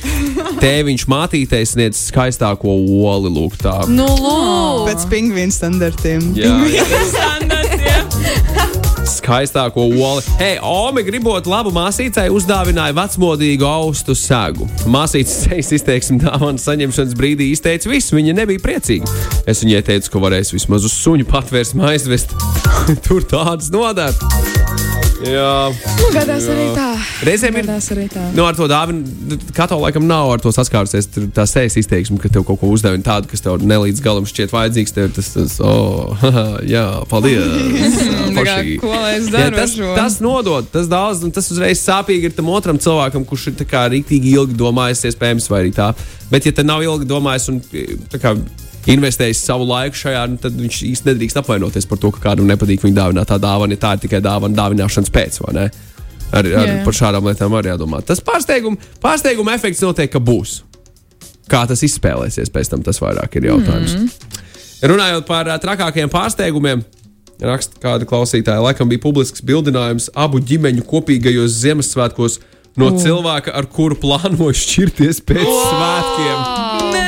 Tēviņš 0.60 1.08
mātītei 1.08 1.64
sniedz 1.64 2.04
skaistāko 2.10 2.76
oli, 2.76 3.32
lūk, 3.32 3.56
tā. 3.64 3.78
Nu, 3.88 4.10
lūk, 4.12 4.90
Pēc 4.92 5.08
pingvīnu 5.16 5.56
standartiem. 5.56 6.34
Jā. 6.36 6.52
Jā. 6.76 7.51
Skaistāko 9.22 9.84
oli. 9.86 10.24
Hei, 10.40 10.56
Omi, 10.66 11.04
gribot 11.06 11.46
labu 11.46 11.70
māsīcai, 11.76 12.26
uzdāvināja 12.34 12.96
vecmodīgu 12.98 13.68
austu 13.70 14.16
segu. 14.18 14.66
Māsīcas 14.90 15.36
sejas 15.46 15.70
izteiksme 15.78 16.18
dāvanas 16.24 16.66
saņemšanas 16.66 17.14
brīdī 17.20 17.52
izteica 17.54 17.92
visu. 17.92 18.18
Viņa 18.18 18.34
nebija 18.42 18.64
priecīga. 18.64 19.10
Es 19.46 19.62
viņai 19.62 19.84
teicu, 19.92 20.16
ka 20.16 20.24
varēs 20.26 20.56
vismaz 20.56 20.90
uz 20.90 20.98
suņu 20.98 21.30
patvērsmu 21.30 21.86
aizvest. 21.92 22.34
Tur 23.06 23.22
tādas 23.30 23.70
nodēt. 23.74 24.51
Jā, 25.22 25.70
Nu, 26.00 26.08
gadās 26.16 26.46
arī 26.50 26.64
tā. 26.76 26.86
Reizēm 27.28 27.58
ir- 27.60 27.66
gadās 27.68 27.88
arī 27.94 28.06
tā. 28.10 28.24
Nu, 28.34 28.46
ar 28.48 28.56
to 28.58 28.66
dāvinu, 28.68 29.04
katrā 29.54 29.78
laikam 29.80 30.08
nav 30.10 30.32
ar 30.34 30.40
to 30.42 30.50
saskārusies. 30.50 31.08
Tur 31.14 31.28
tā 31.36 31.46
sejas 31.50 31.78
izteiksme, 31.78 32.18
ka 32.20 32.30
tev 32.30 32.46
kaut 32.48 32.60
ko 32.60 32.72
uzdevina 32.74 33.04
tādu, 33.06 33.30
kas 33.30 33.42
tev 33.46 33.60
nelīdz 33.62 34.02
galam 34.02 34.26
šķiet 34.26 34.50
vajadzīgs. 34.56 34.94
Tev 34.96 35.12
tas, 35.14 35.30
tas, 35.36 35.60
oh, 35.62 36.18
jā, 36.66 36.86
paldies. 37.12 37.46
Kā, 38.42 38.58
ko 38.82 38.90
lai 38.90 39.18
es 39.20 39.28
Jā, 39.28 39.32
daru? 39.36 39.56
tas, 39.60 39.76
ar 39.76 39.78
šo? 39.78 39.96
tas 39.96 40.20
nodod, 40.24 40.72
tas 40.72 40.88
daudz, 40.90 41.22
un 41.28 41.32
tas 41.36 41.52
uzreiz 41.54 41.78
sāpīgi 41.84 42.32
ir 42.32 42.36
tam 42.36 42.50
otram 42.50 42.80
cilvēkam, 42.82 43.26
kurš 43.28 43.52
ir 43.52 43.60
rīktīgi 43.94 44.34
ilgi 44.34 44.58
domājis, 44.58 45.06
iespējams, 45.12 45.50
vai 45.52 45.62
arī 45.66 45.74
tā. 45.76 45.92
Bet, 46.32 46.46
ja 46.48 46.52
te 46.56 46.64
nav 46.64 46.82
ilgi 46.82 47.06
domājis 47.06 47.50
un 47.52 47.62
tā 48.10 48.18
kā 48.24 48.34
investējis 48.90 49.44
savu 49.46 49.68
laiku 49.70 50.00
šajā, 50.00 50.24
nu, 50.32 50.40
tad 50.42 50.58
viņš 50.58 50.82
īsti 50.88 51.10
nedrīkst 51.12 51.40
apvainoties 51.42 51.88
par 51.90 52.00
to, 52.02 52.12
ka 52.16 52.24
kādam 52.30 52.50
nepatīk 52.50 52.84
viņa 52.86 52.98
dāvināt 52.98 53.30
tā 53.30 53.38
dāvana, 53.42 53.76
ja 53.78 53.84
tā 53.84 53.94
ir 53.96 54.04
tikai 54.08 54.22
dāvana 54.26 54.58
dāvināšanas 54.58 55.14
pēc, 55.14 55.42
vai 55.46 55.56
ne? 55.58 55.66
Ar, 56.32 56.48
ar, 56.48 56.70
Jā. 56.70 56.76
par 56.86 56.96
šādām 56.96 57.28
lietām 57.28 57.54
arī 57.60 57.74
jādomā. 57.74 58.00
Tas 58.08 58.22
pārsteiguma, 58.24 58.80
pārsteiguma 59.04 59.54
efekts 59.58 59.84
noteikti 59.84 60.22
būs. 60.24 60.62
Kā 61.52 61.66
tas 61.68 61.84
izspēlēsies 61.84 62.54
pēc 62.54 62.72
tam, 62.72 62.86
tas 62.86 63.02
vairāk 63.04 63.36
ir 63.36 63.50
jautājums. 63.50 63.98
Mm. 63.98 64.40
Runājot 64.94 65.28
par 65.28 65.52
ā, 65.52 65.58
trakākajiem 65.62 66.10
pārsteigumiem, 66.14 66.86
raksta 67.44 67.82
kāda 67.84 68.08
klausītāja, 68.08 68.64
laikam 68.64 68.90
bija 68.90 69.04
publisks 69.04 69.44
bildinājums 69.46 70.08
abu 70.16 70.40
ģimeņu 70.40 70.88
kopīgajos 70.88 71.60
Ziemassvētkos 71.66 72.40
no 72.80 72.94
mm. 72.94 73.04
cilvēka, 73.04 73.52
ar 73.52 73.68
kuru 73.68 74.00
plānoju 74.00 74.56
šķirties 74.64 75.24
pēc 75.28 75.48
wow! 75.52 75.64
svētkiem. 75.68 76.92
Nē! 76.96 77.01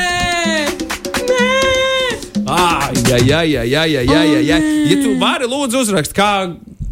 Jā, 3.01 3.19
jā, 3.23 3.41
jā, 3.47 3.63
jā, 3.65 4.03
jā, 4.05 4.21
jā, 4.27 4.39
jā. 4.49 4.59
Ja 4.91 4.99
tu 5.01 5.15
vari, 5.21 5.49
lūdzu, 5.49 5.83
uzrakst, 5.85 6.15
kā 6.17 6.29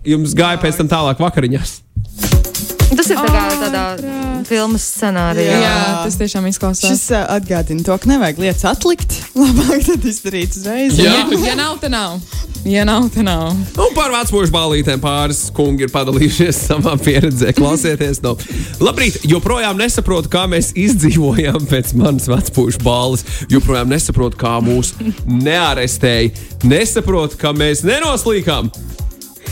jums 0.08 0.36
gāja 0.38 0.60
pēc 0.62 0.82
tam 0.82 0.90
tālāk 0.92 1.22
vakariņās. 1.22 1.78
Tas 2.98 3.10
ir 3.12 3.20
tā 3.20 3.30
kā 3.32 3.46
tādā 3.62 3.84
filmas 4.48 4.86
scenārijā. 4.98 5.58
Jā, 5.64 5.74
tas 6.06 6.18
tiešām 6.20 6.48
izklausās. 6.50 6.92
Šis 6.92 7.10
uh, 7.14 7.26
atgādina 7.38 7.86
to, 7.86 7.96
ka 7.98 8.10
nevajag 8.12 8.42
lietas 8.42 8.68
atlikt. 8.72 9.18
Labāk 9.42 9.86
tad 9.88 10.08
izdarīt 10.08 10.58
uzreiz. 10.58 11.00
Jā. 11.00 11.22
Ja, 11.22 11.42
ja 11.52 11.58
nav, 11.60 11.78
tad 11.82 11.94
nav. 11.96 12.20
Ja 12.68 12.84
nav, 12.86 13.08
tad 13.14 13.26
nav. 13.26 13.48
Un 13.82 13.96
par 13.96 14.12
vecmožu 14.14 14.54
balītēm 14.54 15.02
pāris 15.02 15.48
kungi 15.56 15.88
ir 15.88 15.94
padalījušies 15.94 16.60
savā 16.70 16.94
pieredzē. 17.02 17.56
Klausieties, 17.58 18.22
no. 18.26 18.36
Labrīt, 18.84 19.22
joprojām 19.30 19.80
nesaprotu, 19.82 20.30
kā 20.32 20.46
mēs 20.52 20.74
izdzīvojām 20.78 21.66
pēc 21.72 21.96
manas 21.98 22.30
vecmožu 22.32 22.84
balvas. 22.86 23.26
Joprojām 23.52 23.90
nesaprotu, 23.92 24.40
kā 24.42 24.58
mūs 24.64 24.94
nearestēja. 25.26 26.36
Nesaprotu, 26.68 27.40
kā 27.42 27.56
mēs 27.58 27.86
nenoslīkām. 27.88 28.70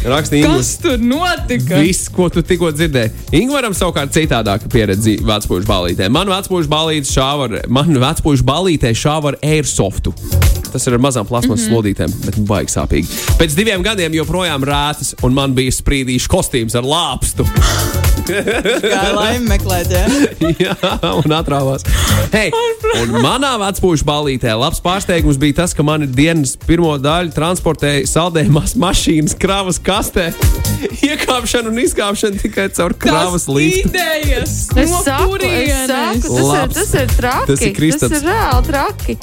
Rakstīja 0.07 0.47
Ingūns. 0.47 0.59
Kas 0.59 0.83
tur 0.83 1.01
notika? 1.03 1.79
Viss, 1.83 2.07
ko 2.13 2.29
tu 2.31 2.43
tikko 2.45 2.71
dzirdēji. 2.75 3.11
Ingūram 3.41 3.75
savukārt 3.75 4.13
citādāka 4.15 4.71
pieredze 4.71 5.17
vecpuļu 5.27 5.67
balītē. 5.67 6.07
Man 6.13 6.31
vecpuļu 6.31 6.71
balīte 6.71 7.11
šāva 7.11 7.49
ar, 7.49 7.57
balītē 8.47 8.93
šāva 8.95 9.33
ar 9.33 9.39
airsoftu. 9.43 10.13
Tas 10.69 10.85
ir 10.85 10.95
ar 10.95 11.03
mazām 11.03 11.27
plasmasas 11.27 11.65
mm 11.65 11.71
-hmm. 11.71 11.77
lodītēm, 11.77 12.13
bet 12.25 12.37
nu 12.37 12.45
baigi 12.45 12.75
sāpīgi. 12.75 13.19
Pēc 13.41 13.57
diviem 13.57 13.83
gadiem 13.83 14.13
joprojām 14.13 14.63
rētas, 14.63 15.15
un 15.23 15.33
man 15.33 15.57
bija 15.57 15.73
sprīdīšu 15.73 16.31
kostīms 16.31 16.77
ar 16.77 16.87
lāpstu. 16.87 17.47
Kā 18.29 19.03
laimi 19.15 19.49
meklēt, 19.49 19.91
jā. 19.93 20.05
Jā, 20.59 20.75
un 21.19 21.33
atrāvās. 21.35 21.85
Hei, 22.33 22.49
un 23.01 23.13
manā 23.23 23.55
vecpuļu 23.61 24.05
balītē 24.07 24.53
labs 24.57 24.81
pārsteigums 24.83 25.39
bija 25.41 25.61
tas, 25.61 25.75
ka 25.75 25.85
mani 25.85 26.07
dienas 26.07 26.55
pirmo 26.65 26.93
daļu 27.01 27.33
transportēja 27.35 28.07
saldējumās 28.09 28.75
mašīnas 28.79 29.35
kravas 29.39 29.81
kastē. 29.83 30.29
Iekāpšana 31.09 31.71
un 31.71 31.81
izkāpšana 31.83 32.41
tikai 32.43 32.69
caur 32.77 32.95
kravas 32.99 33.49
liftu. 33.51 33.89
idejas! 33.89 34.57
Es 34.79 34.93
saku, 35.03 35.39
es 35.43 35.85
saku, 35.89 36.23
tas, 36.23 36.39
ir, 36.39 36.49
Labs. 36.49 36.79
tas 36.79 36.95
ir 37.01 37.13
traki. 37.17 37.51
Tas 37.53 37.67
ir 37.67 37.77
Kristaps. 37.77 38.15
Tas 38.15 38.21
ir 38.21 38.29
reāli 38.29 38.67
traki. 38.71 39.19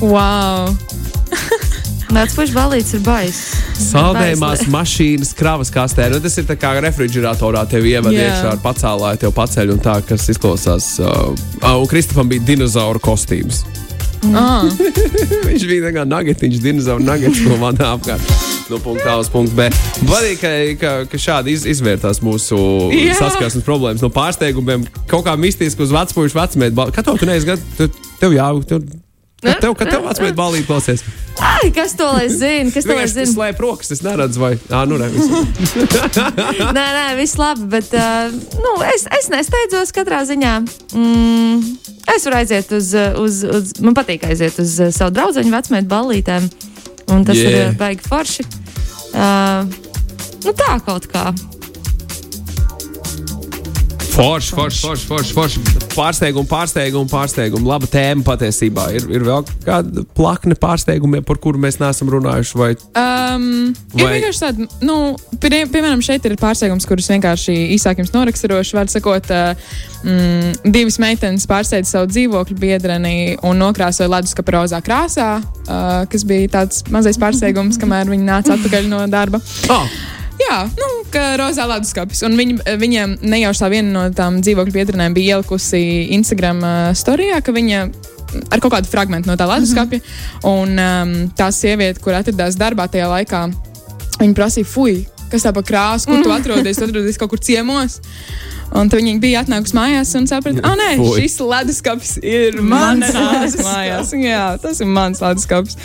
Wow! 0.00 1.64
Puiši 2.06 2.54
balīts 2.54 2.94
ir 2.94 3.00
baiss. 3.02 3.54
Saldējumās 3.88 4.66
mašīnas 4.70 5.32
kravas 5.36 5.72
kastē. 5.74 6.06
Nu, 6.12 6.20
tas 6.22 6.36
ir 6.38 6.46
tā 6.46 6.54
kā 6.58 6.70
refrigeratorā 6.78 7.64
tev 7.70 7.86
iekšā 7.88 8.52
ar 8.52 8.60
pacēlāju, 8.62 9.24
tev 9.24 9.32
paceļ 9.36 9.72
un 9.74 9.80
tā, 9.82 9.98
kas 10.06 10.28
izklausās. 10.30 10.92
Uh, 11.02 11.32
un 11.72 11.88
Kristofam 11.90 12.30
bija 12.30 12.44
dinozauru 12.46 13.02
kostīms. 13.02 13.64
Ah, 14.34 14.64
Viņš 15.48 15.64
bija 15.68 15.88
tā 15.88 15.92
kā 15.94 16.04
nagetiņš, 16.08 16.60
dinozauru 16.62 17.04
nagets, 17.06 17.42
ko 17.42 17.58
vadā 17.60 17.92
apkārt. 17.96 18.36
No 18.70 18.78
punkta 18.82 19.12
A 19.12 19.18
uz 19.22 19.28
punktu 19.30 19.54
B. 19.58 19.68
Patīk, 20.08 20.40
ka, 20.40 20.52
ka, 20.80 20.92
ka 21.10 21.20
šādi 21.22 21.54
iz, 21.54 21.66
izvērtās 21.70 22.18
mūsu 22.24 22.58
Jā. 22.90 23.14
saskarsmes 23.20 23.66
problēmas 23.66 24.02
no 24.02 24.10
pārsteigumiem. 24.14 24.86
Kaut 25.10 25.26
kā 25.28 25.36
mistiski 25.38 25.84
uz 25.86 25.94
vecpuļu 25.94 26.34
vecmēdu. 26.34 26.88
Kā 26.94 27.06
tev 27.06 27.20
tu 27.20 27.28
neesi 27.28 27.46
gadu? 27.46 27.62
Tev, 27.78 28.00
tev 28.22 28.34
jā, 28.34 28.48
tev, 28.66 28.88
kad 29.42 29.60
tev, 29.60 29.74
kad 29.76 29.90
tev 29.92 30.04
vecmēdu 30.06 30.36
balīt 30.38 30.66
klausies. 30.68 31.02
Ai, 31.44 31.68
kas 31.76 31.92
to 31.98 32.06
lai 32.08 32.28
zina? 32.32 32.70
Kas 32.72 32.86
to 32.88 32.94
lai 32.96 33.06
zina? 33.10 33.28
slēp 33.28 33.58
rokas, 33.60 33.90
es 33.92 34.00
neredzu, 34.04 34.40
vai. 34.40 34.52
Ā, 34.72 34.84
nu, 34.88 34.96
ne, 35.00 35.08
viss. 35.12 35.28
Nē, 36.76 36.84
nē, 36.96 37.04
viss 37.18 37.36
labi, 37.40 37.66
bet 37.76 37.92
uh, 37.96 38.32
nu, 38.32 38.72
es, 38.88 39.04
es 39.18 39.28
nesteidzos 39.32 39.92
katrā 39.96 40.22
ziņā. 40.28 40.54
Mm, 40.96 41.76
es 42.14 42.28
varu 42.28 42.40
aiziet 42.40 42.72
uz, 42.76 42.94
uz, 43.20 43.42
uz, 43.58 43.74
man 43.84 43.96
patīk 43.98 44.24
aiziet 44.28 44.56
uz 44.62 44.78
savu 44.96 45.12
draugu 45.16 45.44
vecmēta 45.44 45.90
ballītēm, 45.90 46.48
un 47.12 47.28
tas 47.28 47.36
yeah. 47.36 47.58
ir 47.68 47.76
baigi 47.80 48.08
forši. 48.08 48.48
Uh, 49.12 49.68
nu, 50.46 50.56
tā 50.56 50.78
kaut 50.88 51.10
kā. 51.12 51.28
Forši, 54.16 54.54
forši, 54.56 54.78
forši, 54.80 55.06
forši, 55.10 55.32
forši. 55.36 55.62
Pārsteigumu, 55.92 56.48
pārsteigumu, 56.48 57.08
pārsteigumu. 57.10 57.68
Laba 57.68 57.88
tēma 57.90 58.24
patiesībā. 58.24 58.86
Ir, 58.96 59.04
ir 59.12 59.26
vēl 59.26 59.44
kāda 59.66 60.04
plakne 60.16 60.56
pārsteigumiem, 60.56 61.24
par 61.26 61.36
kuru 61.42 61.60
mēs 61.60 61.76
neesam 61.82 62.08
runājuši. 62.14 62.56
Vai... 62.56 62.70
Um, 62.96 63.44
ir 63.92 64.00
Vai- 64.00 64.14
vienkārši 64.14 64.42
tāda, 64.46 64.68
nu, 64.88 64.96
pie, 65.42 65.50
piemēram, 65.68 66.00
šeit 66.04 66.24
ir 66.24 66.38
pārsteigums, 66.40 66.88
kurus 66.88 67.10
vienkārši 67.12 67.58
īsāk 67.76 68.00
jums 68.00 68.14
noraksturošu. 68.16 68.80
Var 68.80 68.88
sakot, 68.94 69.28
uh, 69.36 69.76
mm, 70.00 70.64
divas 70.64 70.96
meitenes 71.02 71.44
pārsteidza 71.50 71.98
savu 71.98 72.08
dzīvokļu 72.14 72.56
biedreni 72.64 73.36
un 73.44 73.60
nokrāsoja 73.60 74.08
leduskapu 74.16 74.56
rozā 74.56 74.80
krāsā, 74.84 75.30
uh, 75.44 76.02
kas 76.08 76.24
bija 76.24 76.54
tāds 76.56 76.86
mazais 76.88 77.20
pārsteigums, 77.20 77.76
kamēr 77.84 78.08
viņi 78.16 78.30
nāca 78.32 78.56
atpakaļ 78.56 78.92
no 78.96 79.04
darba. 79.12 79.44
Oh, 79.68 79.98
Jā, 80.40 80.58
nu, 80.76 80.88
ka 81.12 81.36
rozā 81.40 81.64
leduskapis. 81.70 82.20
Un 82.26 82.36
viņi, 82.38 82.58
viņiem 82.80 83.16
nejauši 83.24 83.62
tā 83.62 83.70
viena 83.72 83.92
no 83.94 84.02
tām 84.14 84.42
dzīvokļu 84.44 84.74
biedrenēm 84.74 85.16
bija 85.16 85.36
ielikusi 85.36 85.80
Instagram 86.16 86.60
uh, 86.60 86.90
storijā, 86.96 87.40
ka 87.44 87.54
viņa 87.56 87.86
ar 88.52 88.60
kaut 88.60 88.74
kādu 88.74 88.90
fragment 88.90 89.28
no 89.28 89.36
tā 89.38 89.46
leduskapja. 89.48 89.98
Mm 89.98 90.04
-hmm. 90.04 90.48
Un 90.52 90.68
um, 90.78 91.30
tā 91.38 91.50
sieviete, 91.52 92.00
kur 92.00 92.14
atradās 92.14 92.58
darbā 92.58 92.88
tajā 92.88 93.08
laikā, 93.08 93.46
viņa 94.20 94.34
prasīja, 94.34 94.66
fuj, 94.66 95.06
kas 95.30 95.46
tā 95.46 95.52
pa 95.54 95.62
krāsu, 95.62 96.06
kur 96.06 96.22
tu 96.22 96.32
atrodies, 96.32 96.76
tu 96.76 96.84
atrodies 96.84 97.18
kaut 97.18 97.30
kur 97.30 97.38
ciemos. 97.38 98.00
Un 98.74 98.88
viņi 98.90 99.20
bija 99.22 99.44
atnākusi 99.44 99.76
mājās 99.76 100.14
un 100.18 100.26
saprata, 100.26 100.60
ah, 100.66 100.74
nē, 100.74 100.96
Fui. 100.98 101.20
šis 101.20 101.38
leduskapis 101.40 102.16
ir 102.22 102.60
mans 102.62 103.14
mājās. 103.62 104.10
Jā, 104.30 104.58
tas 104.62 104.80
ir 104.80 104.86
mans 104.86 105.22
leduskapis. 105.22 105.76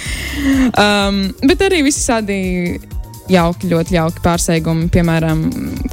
Um, 0.74 1.30
bet 1.46 1.62
arī 1.62 1.84
visādi 1.86 2.80
jauki, 3.30 3.70
ļoti 3.72 3.96
jauki 3.98 4.22
pārsteigumi. 4.24 4.90
Piemēram, 4.94 5.44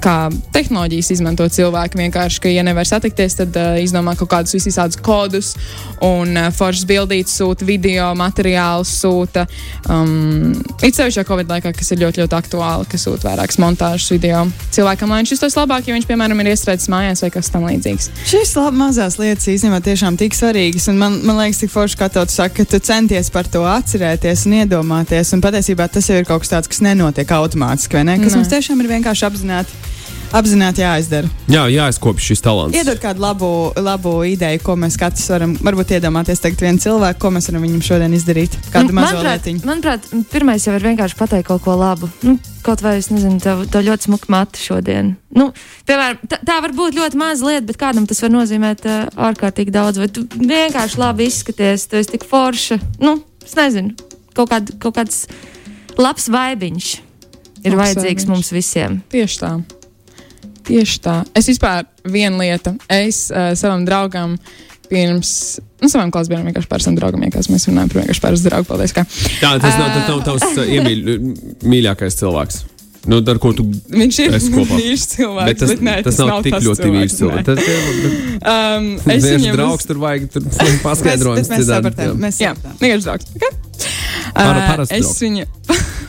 kā 0.03 0.17
tehnoloģijas 0.55 1.13
izmanto 1.17 1.47
cilvēki. 1.49 2.01
Vienkārši, 2.01 2.43
ka, 2.45 2.53
ja 2.53 2.65
nevar 2.67 2.89
satikties, 2.89 3.39
tad 3.41 3.57
uh, 3.59 3.79
izdomā 3.83 4.15
kaut 4.19 4.31
kādus 4.33 4.57
visādus 4.59 5.01
kodus 5.01 5.55
un 6.05 6.37
uh, 6.37 6.51
foršas 6.55 6.87
bildītas 6.89 7.39
sūta, 7.41 7.67
video 7.69 8.11
materiālus 8.19 8.93
sūta. 9.01 9.47
Um, 9.89 10.53
it 10.83 10.99
sevišķi 10.99 11.27
Covid 11.29 11.51
laikā, 11.53 11.73
kas 11.77 11.93
ir 11.95 12.03
ļoti, 12.05 12.23
ļoti 12.25 12.39
aktuāli, 12.39 12.89
ka 12.91 13.01
sūta 13.01 13.31
vairākas 13.31 13.61
montāžas 13.63 14.13
video 14.13 14.45
cilvēkam, 14.75 15.11
lai 15.11 15.23
viņš 15.23 15.35
justos 15.37 15.59
labāk, 15.59 15.89
ja 15.89 15.97
viņš, 15.97 16.09
piemēram, 16.09 16.45
ir 16.45 16.53
iestrādājis 16.53 16.93
mājās 16.93 17.25
vai 17.25 17.33
kas 17.35 17.53
tam 17.55 17.67
līdzīgs. 17.69 18.11
Šīs 18.29 18.55
lab, 18.59 18.77
mazās 18.79 19.19
lietas 19.21 19.49
īstenībā 19.51 19.81
tiešām 19.85 20.19
tik 20.21 20.37
svarīgas. 20.37 20.89
un 20.93 20.99
Man, 20.99 21.21
man 21.23 21.39
liekas, 21.39 21.61
tik 21.63 21.71
forši, 21.71 21.97
kā 22.01 22.09
tev 22.11 22.27
saka, 22.33 22.65
ka 22.65 22.73
tu 22.73 22.81
centies 22.83 23.31
par 23.31 23.47
to 23.47 23.63
atcerēties 23.69 24.47
un 24.49 24.57
iedomāties. 24.59 25.31
Un 25.37 25.43
patiesībā 25.45 25.87
tas 25.93 26.09
jau 26.11 26.17
ir 26.19 26.27
kaut 26.27 26.43
kas 26.43 26.51
tāds, 26.51 26.71
kas 26.71 26.83
nenotiek 26.83 27.18
automātiski, 27.27 27.95
vai 27.99 28.05
ne? 28.05 28.19
Kas 28.23 28.33
Nē. 28.33 28.37
mums 28.37 28.49
tiešām 28.49 28.81
ir 28.85 28.89
vienkārši 28.95 29.27
apzināti. 29.27 29.71
Apzināti 30.29 30.83
jāizdara. 30.85 31.25
Jā, 31.49 31.63
jāizkopja 31.73 32.21
šis 32.21 32.43
talants. 32.45 32.77
Iedod 32.77 32.99
kādu 33.01 33.23
labu, 33.25 33.73
labu 33.81 34.11
ideju, 34.29 34.61
ko 34.61 34.75
mēs 34.77 34.99
katrs 35.01 35.25
varam, 35.33 35.55
varbūt 35.65 35.95
iedomāties, 35.97 36.43
tagad 36.45 36.61
vienu 36.61 36.79
cilvēku, 36.85 37.17
ko 37.23 37.31
mēs 37.33 37.49
varam 37.49 37.63
viņam 37.65 37.81
šodien 37.87 38.13
izdarīt. 38.13 38.53
Kādu 38.69 38.93
Nu, 38.93 38.99
mazu 39.01 39.23
lietiņu. 39.25 39.63
manuprāt, 39.65 40.05
pirmais 40.29 40.67
jau 40.69 40.75
ir 40.77 40.85
vienkārši 40.85 41.17
pateikt 41.17 41.49
kaut 41.49 41.63
ko 41.65 41.79
labu. 41.81 42.11
Nu, 42.21 42.37
kaut 42.63 42.83
vai 42.85 42.99
es 42.99 43.09
nezinu, 43.09 43.41
tev, 43.41 43.65
tev 43.73 43.87
ļoti 43.89 44.03
smuka 44.11 44.29
mata 44.29 44.61
šodien. 44.61 45.17
Nu, 45.33 45.49
piemēram, 45.89 46.21
tā, 46.29 46.43
tā 46.45 46.61
var 46.61 46.77
būt 46.77 47.01
ļoti 47.01 47.17
maza 47.17 47.49
lieta, 47.49 47.65
bet 47.65 47.81
kādam 47.81 48.05
tas 48.07 48.21
var 48.21 48.29
nozīmēt 48.37 48.85
uh, 48.85 49.09
ārkārtīgi 49.17 49.73
daudz. 49.73 49.97
Vai 49.97 50.09
tu 50.13 50.29
vienkārši 50.29 51.01
labi 51.01 51.25
izskaties, 51.33 51.89
tu 51.89 51.97
esi 51.97 52.19
tik 52.19 52.29
forša. 52.29 52.77
Nu, 53.01 53.23
es 53.49 53.57
nezinu, 53.57 53.97
kaut, 54.37 54.51
kād, 54.53 54.77
kaut 54.77 55.01
kāds 55.01 55.25
labs 55.97 56.29
vaibiņš 56.29 57.08
ir 57.65 57.75
Labs 57.75 57.83
vajadzīgs 57.83 58.25
vaibiņš. 58.25 58.29
mums 58.33 58.53
visiem. 58.55 59.01
Tieši 59.13 59.41
tā. 59.43 59.53
Tieši 60.69 60.99
tā. 61.05 61.17
Es 61.39 61.49
vispār 61.49 61.87
viena 62.05 62.37
lieta. 62.43 62.75
Es 62.93 63.29
uh, 63.33 63.53
savam 63.59 63.85
draugam 63.89 64.37
pirms, 64.89 65.59
nu, 65.83 65.89
savam 65.93 66.09
klases 66.13 66.31
biedram 66.33 66.47
vienkārši 66.49 66.69
par 66.71 66.81
savam 66.85 66.97
draugam, 66.97 67.21
vienkārši 67.27 67.53
mēs 67.53 67.67
runājam 67.69 67.91
par 67.93 68.03
vienkārši 68.03 68.23
par 68.25 68.37
draugu. 68.41 68.69
Paldies, 68.71 68.95
kā. 68.97 69.05
Jā, 69.43 69.55
tas 69.61 69.77
nav 69.81 69.89
tas 69.97 70.09
nav 70.09 70.23
tavs 70.29 70.47
uh, 70.55 70.65
iemīļ, 70.65 71.15
mīļākais 71.69 72.17
cilvēks. 72.23 72.61
Nu, 73.09 73.21
ar 73.31 73.39
ko 73.41 73.53
tu 73.57 73.63
Viņš 73.65 74.17
ir 74.21 74.35
mīļš 74.35 75.05
cilvēks, 75.15 75.47
Bet 75.49 75.61
tas, 75.63 75.71
bet 75.71 75.83
nē, 75.87 75.93
tas 76.05 76.19
nav 76.21 76.43
tik 76.45 76.57
ļoti 76.61 76.89
mīļš 76.93 77.15
cilvēks. 77.21 77.47
Tas 77.47 77.61
Um, 78.39 78.89
ir 79.03 79.15
es 79.17 79.25
viens 79.25 79.43
viņam 79.43 79.57
draugs, 79.57 79.87
tur 79.89 79.99
vajag 80.03 80.27
tur 80.35 80.45
Mēs, 80.45 80.77
paskaidrojums. 80.87 81.49
mēs 81.51 81.63
citādi, 81.63 81.71
sapratām. 81.73 82.05
jā. 82.05 82.19
Mēs 82.23 82.37
Jā, 82.43 82.51
sapratām. 82.55 82.77
vienkārši 82.83 83.07
draugs. 83.09 83.31
Okay? 83.39 83.53
Uh, 84.29 84.61
parasts 84.69 84.95
es 84.95 85.07
draugs. 85.07 85.23
viņu. 85.25 85.47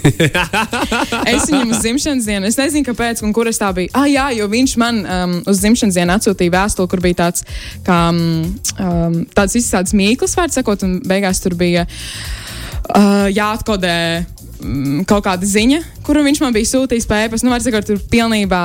es 1.32 1.48
viņam 1.50 1.72
uz 1.74 1.82
dzimšanas 1.82 2.28
dienu, 2.28 2.48
es 2.48 2.58
nezinu, 2.60 2.86
kāpēc, 2.88 3.22
un 3.26 3.34
kur 3.36 3.50
es 3.50 3.60
tā 3.60 3.70
biju. 3.76 3.92
Ah, 3.96 4.08
jā, 4.10 4.28
jo 4.38 4.48
viņš 4.50 4.76
man 4.80 5.02
um, 5.04 5.36
uz 5.50 5.62
dzimšanas 5.62 5.98
dienu 5.98 6.16
atsūtīja 6.16 6.54
vēstuli, 6.56 6.90
kur 6.90 7.04
bija 7.04 7.20
tāds, 7.24 7.44
kā, 7.86 8.00
um, 8.14 9.20
tāds 9.36 9.58
izsācis 9.60 9.96
mīklas, 9.98 10.36
vārds 10.38 10.60
sakot, 10.60 10.86
un 10.86 10.98
beigās 11.06 11.42
tur 11.44 11.56
bija 11.60 11.86
uh, 11.86 13.28
jāatkodē 13.32 13.98
mm, 14.22 15.04
kaut 15.10 15.26
kāda 15.28 15.48
ziņa, 15.48 15.82
kuru 16.06 16.24
viņš 16.26 16.42
man 16.44 16.56
bija 16.56 16.72
sūtījis 16.72 17.08
pa 17.10 17.24
e-pastu. 17.24 17.48
Nu, 17.48 17.54
var 17.54 17.64
sakot, 17.64 17.88
tur 17.90 18.02
pilnībā 18.12 18.64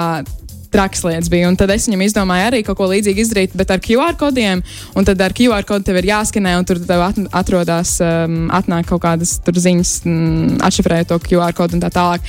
traks 0.76 1.04
lietas 1.08 1.32
bija. 1.32 1.48
Un 1.50 1.56
tad 1.60 1.72
es 1.74 1.88
viņam 1.88 2.04
izdomāju 2.06 2.50
arī 2.50 2.62
kaut 2.68 2.78
ko 2.80 2.90
līdzīgu 2.92 3.24
izdarīt, 3.24 3.56
bet 3.58 3.72
ar 3.72 3.82
QR 3.84 4.18
kodiem. 4.20 4.62
Un 4.96 5.08
tad 5.08 5.22
ar 5.24 5.34
QR 5.36 5.66
kodu 5.68 5.88
tev 5.88 6.00
ir 6.02 6.10
jāskanē, 6.12 6.56
un 6.60 6.68
tur 6.68 6.82
tev 6.84 7.02
at 7.06 7.20
atrodas, 7.42 7.96
um, 8.04 8.50
atnāk 8.56 8.90
kaut 8.92 9.04
kādas 9.06 9.38
tur 9.46 9.58
ziņas, 9.60 9.94
mm, 10.06 10.60
atšifrējot 10.68 11.12
to 11.14 11.20
QR 11.30 11.56
kodu 11.56 11.78
un 11.78 11.84
tā 11.84 11.92
tālāk. 11.94 12.26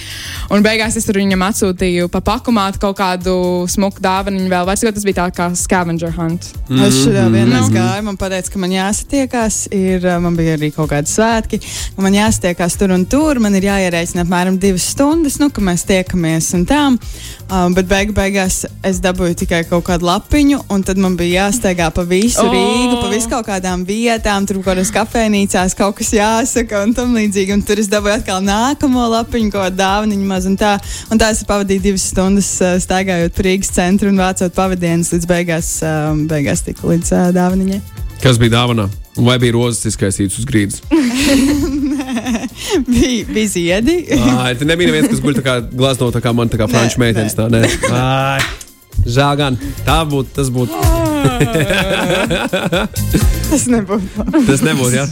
Un 0.55 0.63
beigās 0.65 0.97
es 0.99 1.07
tur 1.09 1.19
viņam 1.19 1.43
atsūtīju 1.49 2.09
pa 2.13 2.21
pakumātu 2.25 2.81
kaut 2.83 2.97
kādu 3.01 3.37
smuku 3.71 4.03
dāvanu. 4.05 4.47
Vēl 4.53 4.67
vairs, 4.69 4.85
tas 4.87 5.05
bija 5.07 5.25
tā 5.25 5.29
kā 5.35 5.51
scavenger 5.57 6.13
hunt. 6.17 6.53
Es 6.71 7.03
šādā 7.03 7.27
Mhm. 7.27 7.75
gāju, 7.75 8.03
man 8.05 8.17
teica, 8.17 8.53
ka 8.53 8.59
man 8.59 8.71
jāsatiekās. 8.71 9.57
Ir, 9.73 10.07
uh, 10.07 10.21
man 10.21 10.37
bija 10.37 10.57
arī 10.57 10.73
kaut 10.75 10.91
kādi 10.91 11.11
svētki, 11.11 11.61
ka 11.97 12.03
man 12.03 12.13
jāsatiekās 12.13 12.79
tur 12.79 12.91
un 12.93 13.05
tur. 13.07 13.41
Man 13.41 13.55
ir 13.55 13.63
jāierēķina 13.63 14.25
apmēram 14.25 14.59
divas 14.59 14.83
stundas, 14.95 15.39
nu, 15.41 15.51
ka 15.51 15.61
mēs 15.61 15.85
tiekamies 15.89 16.55
un 16.55 16.67
tā. 16.67 16.99
Um, 17.51 17.75
bet 17.75 17.87
beigu 17.87 18.13
beigās 18.13 18.36
es 18.44 18.99
dabūju 19.03 19.37
tikai 19.42 19.62
kaut 19.68 19.85
kādu 19.87 20.07
lapiņu, 20.09 20.61
un 20.72 20.85
tad 20.87 21.01
man 21.01 21.16
bija 21.18 21.46
jāsteigā 21.46 21.88
pa 21.94 22.05
visu 22.07 22.42
Oh! 22.42 22.53
Rīgu, 22.53 22.99
pa 23.01 23.11
visu 23.12 23.31
kaut 23.33 23.46
kādām 23.49 23.85
vietām, 23.88 24.46
tur 24.46 24.61
kaut 24.61 24.72
kādās 24.72 24.92
kafejnīcās 24.94 25.77
kaut 25.79 25.96
kas 25.99 26.12
jāsaka 26.16 26.83
un 26.85 26.94
tam 26.96 27.16
līdzīgi. 27.16 27.57
Un 27.57 27.64
tur 27.66 27.81
es 27.83 27.90
dabūju 27.92 28.18
atkal 28.20 28.44
nākamo 28.44 29.09
lapiņu, 29.14 29.53
kādu 29.55 29.81
dāvaniņu 29.81 30.29
maz 30.29 30.49
un 30.51 30.59
tā. 30.61 30.77
Un 31.11 31.22
tā 31.22 31.33
es 31.35 31.44
pavadīju 31.49 31.87
divas 31.88 32.07
stundas 32.12 32.53
uh, 32.61 32.77
staigājot 32.83 33.37
pa 33.37 33.46
Rīgas 33.49 33.72
centru 33.77 34.12
un 34.12 34.20
vācot 34.22 34.55
pavadienus 34.57 35.14
līdz 35.16 35.31
beigās, 35.31 35.72
um, 35.87 36.27
beigās 36.31 36.64
tiku 36.66 36.92
līdz 36.92 37.12
uh, 37.14 37.29
dāvaniņai. 37.37 37.83
Kas 38.22 38.40
bija 38.40 38.59
dāvanā? 38.59 38.88
Un 39.16 39.25
Vai 39.25 39.38
bija 39.40 39.57
rozes 39.57 39.87
izkaisītas 39.88 40.42
uz 40.42 40.49
grīdas? 40.49 40.83
bija, 42.92 43.24
bija 43.33 43.48
ziedi. 43.52 43.96
Ai, 44.37 44.52
te 44.59 44.68
nebija 44.68 44.92
neviens, 44.92 45.11
kas 45.12 45.24
guļ 45.24 45.40
tā 45.40 45.46
kā 45.46 45.59
glazno, 45.72 46.11
tā 46.14 46.22
kā 46.24 46.35
man, 46.37 46.52
tā 46.52 46.61
kā 46.61 46.70
franču 46.70 47.02
meitenes. 47.02 47.37
Tā, 47.38 47.48
nē. 49.07 49.12
Ai, 49.12 49.14
žēl 49.16 49.38
gan. 49.38 49.59
Tā 49.87 49.99
būtu, 50.11 50.35
tas 50.37 50.53
būtu. 50.53 50.75
Tas 53.47 53.64
nebūtu. 53.71 54.07
Tas 54.47 54.61
nebūtu, 54.66 54.95
jā. 54.99 55.07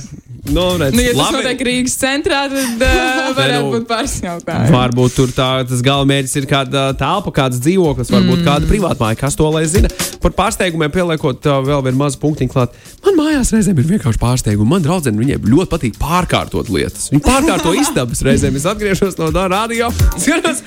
Nu, 0.45 0.77
redz, 0.77 0.95
Nu, 0.95 1.01
ja 1.01 1.13
tas 1.13 1.21
labi. 1.23 1.39
notiek 1.39 1.63
Rīgas 1.65 1.95
centrā, 1.97 2.43
tad 2.53 2.83
uh, 2.85 3.31
varētu 3.39 3.65
nu, 3.65 3.71
būt 3.79 3.87
pāris 3.89 4.19
jautājumi. 4.21 4.73
Varbūt 4.75 5.17
tur 5.17 5.33
tā, 5.33 5.49
tas 5.69 5.81
galamērķis 5.85 6.37
ir 6.37 6.49
kāda 6.51 6.83
telpa, 7.01 7.33
kāds 7.33 7.63
dzīvoklis, 7.65 8.13
varbūt 8.13 8.43
mm. 8.43 8.45
kāda 8.51 8.69
privātmāja, 8.69 9.19
kas 9.23 9.39
to 9.41 9.49
lai 9.55 9.65
zina. 9.71 9.89
Par 10.21 10.35
pārsteigumiem 10.37 10.93
pieliekot 10.93 11.49
uh, 11.49 11.63
vēl 11.65 11.87
vienu 11.89 12.03
mazu 12.03 12.21
punktiņu 12.21 12.53
klāt. 12.53 12.77
Man 13.07 13.17
mājās 13.23 13.55
reizēm 13.57 13.81
ir 13.81 13.89
vienkārši 13.95 14.21
pārsteigumi. 14.21 14.69
Man 14.69 14.85
draudzene 14.85 15.21
viņiem 15.23 15.49
ļoti 15.49 15.73
patīk 15.73 15.99
pārkārtot 16.03 16.69
lietas. 16.73 17.09
Viņi 17.15 17.25
pārkārto 17.25 17.73
istabas 17.83 18.21
reizēm. 18.27 18.61
Es 18.61 18.69
atgriežos 18.69 19.17
no 19.21 19.33
tā 19.33 19.49
radio. 19.49 19.89
Skatos, 20.21 20.61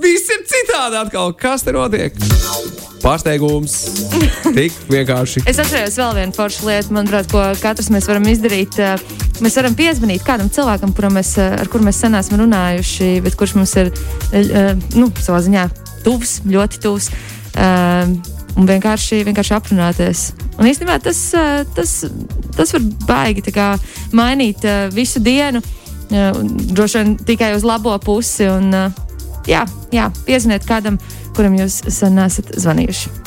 viss 0.00 0.30
ir 0.32 0.44
citādi 0.48 0.98
atkal. 1.00 1.34
Kas 1.38 1.64
te 1.66 1.74
notiek? 1.74 2.16
Pārsteigums. 3.04 3.74
Tik 4.56 4.76
vienkārši. 4.88 5.44
Es 5.50 5.60
atceros 5.60 5.98
vēl 6.00 6.14
vienu 6.20 6.36
foršu 6.36 6.68
lietu, 6.68 6.94
manuprāt, 6.96 7.28
ko 7.32 7.42
katrs 7.60 7.90
mēs 7.92 8.08
varam 8.08 8.26
izdarīt. 8.32 8.78
Eh, 8.80 9.22
Mēs 9.42 9.56
varam 9.58 9.74
piezvanīt 9.74 10.22
kādam 10.22 10.46
cilvēkam, 10.46 10.92
mēs, 11.10 11.32
eh, 11.42 11.56
ar 11.58 11.66
kuru 11.66 11.82
mēs 11.88 11.98
sen 11.98 12.14
esam 12.14 12.38
runājuši, 12.38 13.20
bet 13.20 13.34
kurš 13.34 13.56
mums 13.56 13.74
ir 13.74 13.90
eh, 14.30 14.76
nu, 14.94 15.08
savā 15.10 15.40
ziņā 15.42 15.64
tuvs, 16.04 16.36
ļoti 16.46 16.78
tuvs. 16.84 17.10
Un 18.54 18.68
vienkārši, 18.68 19.24
vienkārši 19.26 19.54
aprunāties. 19.56 20.20
Un 20.58 20.68
īstenībā 20.70 21.00
tas, 21.02 21.18
tas, 21.74 22.04
tas 22.54 22.72
var 22.76 22.82
baigi 23.08 23.42
mainīt 24.12 24.62
visu 24.94 25.18
dienu, 25.18 25.62
droši 26.10 26.98
vien 26.98 27.16
tikai 27.16 27.54
uz 27.56 27.64
labo 27.64 27.96
pusi. 27.98 28.46
Un, 28.48 28.74
eh, 28.74 28.90
jā, 29.50 29.64
jā, 29.94 30.08
piezvaniet 30.28 30.66
kādam, 30.68 30.98
kuram 31.36 31.58
jūs 31.58 31.82
sen 31.92 32.18
esat 32.24 32.54
zvanījuši. 32.60 33.23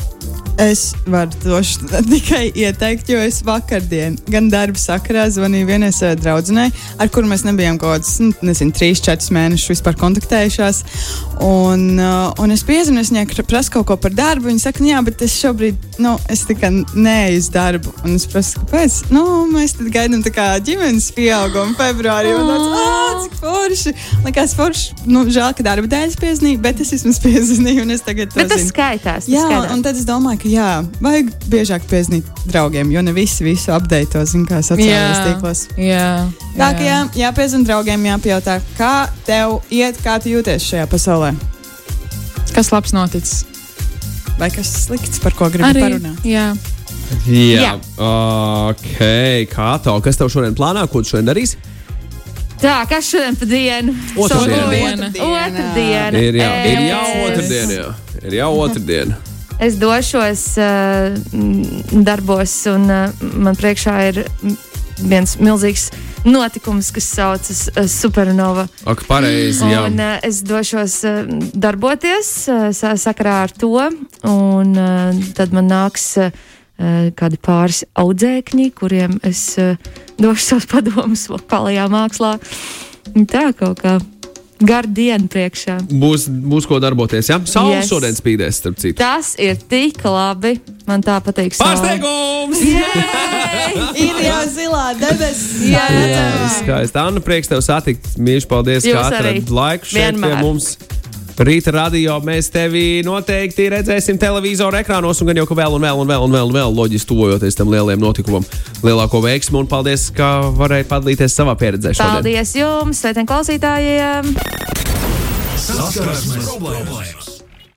Es 0.57 0.93
varu 1.05 1.29
to 1.43 1.59
tikai 2.11 2.47
ieteikt, 2.57 3.09
jo 3.13 3.19
es 3.21 3.43
vakardien, 3.45 4.15
gan 4.31 4.47
darba 4.49 4.79
sakarā, 4.81 5.27
zvanīju 5.29 5.67
vienai 5.69 5.91
savai 5.93 6.15
draudzenei, 6.17 6.71
ar 6.97 7.11
kuru 7.13 7.29
mēs 7.29 7.43
nebijām 7.45 7.77
kaut 7.77 7.99
kādus, 7.99 8.15
nu, 8.23 8.31
nezinu, 8.41 8.73
trīs, 8.73 9.01
četrus 9.05 9.29
mēnešus 9.35 9.75
vispār 9.75 9.97
kontaktējušās. 10.01 10.79
Un, 11.45 11.83
uh, 12.01 12.31
un 12.41 12.51
es 12.55 12.63
piezvanu, 12.65 13.03
es 13.03 13.11
viņai 13.13 13.45
prasu 13.45 13.75
kaut 13.75 13.85
ko 13.91 13.97
par 14.01 14.15
darbu. 14.17 14.47
Viņa 14.49 14.63
saka, 14.63 14.81
"Nu 14.81 14.89
jā, 14.89 15.03
bet 15.05 15.21
es 15.21 15.35
šobrīd, 15.37 15.75
nu, 16.01 16.15
es 16.33 16.41
tikai 16.49 16.71
neeju 16.95 17.37
uz 17.37 17.49
darbu. 17.53 17.93
Un 18.03 18.15
es 18.15 18.25
prasu, 18.25 18.57
kāpēc? 18.63 18.97
Nu, 19.13 19.45
mēs 19.53 19.77
tad 19.77 19.91
gaidām 19.93 20.23
tā 20.25 20.33
kā 20.33 20.47
ģimenes 20.59 21.11
pieaugumu 21.13 21.75
februārī. 21.77 22.33
Un 22.33 22.49
tāds, 22.49 22.67
ah, 22.81 23.21
cik 23.23 23.37
forši! 23.43 23.93
Likās 24.25 24.55
forši, 24.57 25.05
nu, 25.05 25.25
žēl, 25.29 25.53
ka 25.57 25.63
darba 25.63 25.87
dēļ 25.87 26.07
es 26.09 26.15
piezvanīju, 26.15 26.61
bet 26.65 26.81
es 26.81 26.91
vismaz 26.97 27.19
piezvanīju 27.25 27.85
un 27.85 27.91
es 27.91 28.01
tagad 28.01 28.33
to 28.33 28.41
Bet 28.41 28.49
tas 28.49 28.63
zinu. 28.65 28.73
skaitās. 28.73 29.25
tas 29.25 29.29
Jā, 29.29 29.45
skaitās. 29.45 29.71
un 29.77 29.83
tad 29.85 29.95
es 30.01 30.05
domāju, 30.09 30.41
ka 30.41 30.46
jā, 30.47 30.67
vajag 31.03 31.29
biežāk 31.51 31.85
piezīmēt 31.89 32.23
draugiem, 32.51 32.91
jo 32.91 33.01
ne 33.01 33.13
visi 33.15 33.43
visu 33.45 33.71
apdeito, 33.75 34.23
zina, 34.25 34.45
kā 34.49 34.61
sociālajos 34.63 35.21
tīklos. 35.27 35.61
jā, 35.77 36.07
Tā 36.57 36.71
kā 36.77 36.85
jā, 36.87 36.97
jāpiezvanīt 37.23 37.67
draugiem, 37.69 38.05
jāpajautā, 38.09 38.59
kā 38.77 38.93
tev 39.27 39.59
iet, 39.69 39.99
kā 40.03 40.17
tu 40.23 40.29
jūties 40.33 40.63
šajā 40.71 40.87
pasaulē. 40.91 41.33
Kas 42.55 42.71
labs 42.73 42.93
noticis? 42.95 43.43
Vai 44.39 44.49
kas 44.53 44.69
slikts, 44.85 45.19
par 45.19 45.33
ko 45.33 45.49
gribi 45.49 45.67
Arī. 45.69 45.81
parunāt? 45.85 46.25
Jā. 46.25 46.47
Jā, 47.27 47.61
Jā. 47.61 47.71
ok. 48.03 48.99
Kā 49.53 49.69
tev? 49.83 50.01
Kas 50.05 50.17
tev 50.19 50.29
šodien 50.33 50.55
plānā? 50.57 50.87
Ko 50.91 51.01
tu 51.01 51.09
šodien 51.13 51.29
darīsi? 51.29 51.57
Tā, 52.61 52.79
kas 52.89 53.05
šodien 53.11 53.35
pa 53.37 53.45
dienu? 53.45 53.93
Otrdiena. 54.17 55.09
Savu- 55.13 55.31
Otrdiena. 55.37 56.17
Ir 56.17 56.35
jau, 56.41 56.51
ir 56.71 56.79
jau 56.89 57.01
Es- 57.05 57.23
otrdiena. 57.29 57.73
Jā. 57.79 57.87
Ir 58.27 58.33
jau 58.39 58.51
otrdiena. 58.65 59.17
Es 59.59 59.75
došos 59.81 60.41
uh, 60.61 61.17
darbos, 62.05 62.53
un 62.69 62.83
uh, 62.93 63.23
man 63.41 63.55
priekšā 63.57 63.95
ir 64.11 64.19
viens 65.01 65.33
milzīgs 65.41 65.87
notikums, 66.29 66.91
kas 66.93 67.07
saucas 67.15 67.63
uh, 67.73 67.87
Supernova. 67.89 68.67
Ak, 68.85 69.01
pareizi, 69.09 69.65
jā. 69.71 69.81
Un, 69.89 69.97
uh, 69.97 70.19
es 70.25 70.43
došos 70.45 70.99
uh, 71.09 71.23
darboties 71.57 72.29
uh, 72.53 72.67
sa- 72.69 72.93
sakarā 73.01 73.39
ar 73.47 73.55
to, 73.57 73.71
un 74.29 74.77
uh, 74.77 75.23
tad 75.37 75.55
man 75.57 75.71
nāks 75.73 76.05
uh, 76.21 76.29
kādi 77.17 77.41
pāris 77.41 77.81
audzēkņi, 77.97 78.67
kuriem 78.77 79.17
es 79.25 79.41
uh, 79.57 79.73
došu 80.21 80.51
savus 80.51 80.69
padomus 80.69 81.25
vokālajā 81.33 81.87
mākslā. 81.89 82.35
Tā 83.33 83.47
kaut 83.57 83.81
kā 83.81 83.97
gara 84.61 84.87
diena 84.89 85.27
priekšā. 85.31 85.77
Būs, 85.91 86.27
būs 86.29 86.67
ko 86.69 86.79
darboties, 86.83 87.29
jā? 87.29 87.37
Saule 87.49 87.75
yes. 87.77 87.89
Šodien 87.91 88.15
spīdēs, 88.17 88.61
starp 88.61 88.79
citu. 88.81 88.97
Tas 89.01 89.33
ir 89.41 89.59
tik 89.69 90.01
labi. 90.05 90.57
Man 90.87 91.03
tā 91.03 91.17
patīk. 91.23 91.55
Pārsteigums! 91.59 92.61
Ir 93.97 94.19
jau 94.23 94.41
zilā 94.53 94.85
debesis. 94.97 95.57
Jā, 95.67 95.83
Jā, 95.91 96.27
skaisti. 96.59 96.99
Anna, 97.01 97.21
prieks 97.23 97.49
tev 97.51 97.59
satikt. 97.65 98.13
Mīļš, 98.21 98.47
paldies, 98.49 98.87
Jūs 98.87 98.95
ka 98.95 99.07
atradi 99.09 99.43
laiku 99.51 99.89
šeit 99.91 99.99
Vienmēr. 100.13 100.37
pie 100.37 100.45
mums. 100.45 100.69
Rīta 101.37 101.69
radio 101.69 102.15
mēs 102.25 102.47
tevi 102.49 103.03
noteikti 103.05 103.67
redzēsim 103.69 104.17
televizoru 104.17 104.79
ekrānos, 104.79 105.21
un 105.21 105.29
gan 105.29 105.37
jau 105.37 105.45
ka 105.45 105.57
vēl 105.59 105.77
un 105.77 105.85
vēl 105.85 106.01
un 106.01 106.09
vēl 106.09 106.25
un 106.25 106.33
vēl, 106.33 106.49
un 106.49 106.55
vēl 106.55 106.73
loģiski 106.79 107.11
tuvojoties 107.11 107.59
tam 107.59 107.69
lielajam 107.69 108.01
notikumam, 108.01 108.47
lielāko 108.81 109.21
veiksmu. 109.21 109.61
Un 109.61 109.69
paldies, 109.69 110.09
ka 110.17 110.49
varēji 110.57 110.89
padalīties 110.89 111.37
savā 111.37 111.53
pieredzē 111.59 111.93
šodien. 111.93 112.17
Paldies 112.17 112.57
jums, 112.57 113.05
sveicien 113.05 113.29
klausītājiem! 113.29 114.33
Saskarsmes 115.67 116.53
problēmas! 116.55 117.26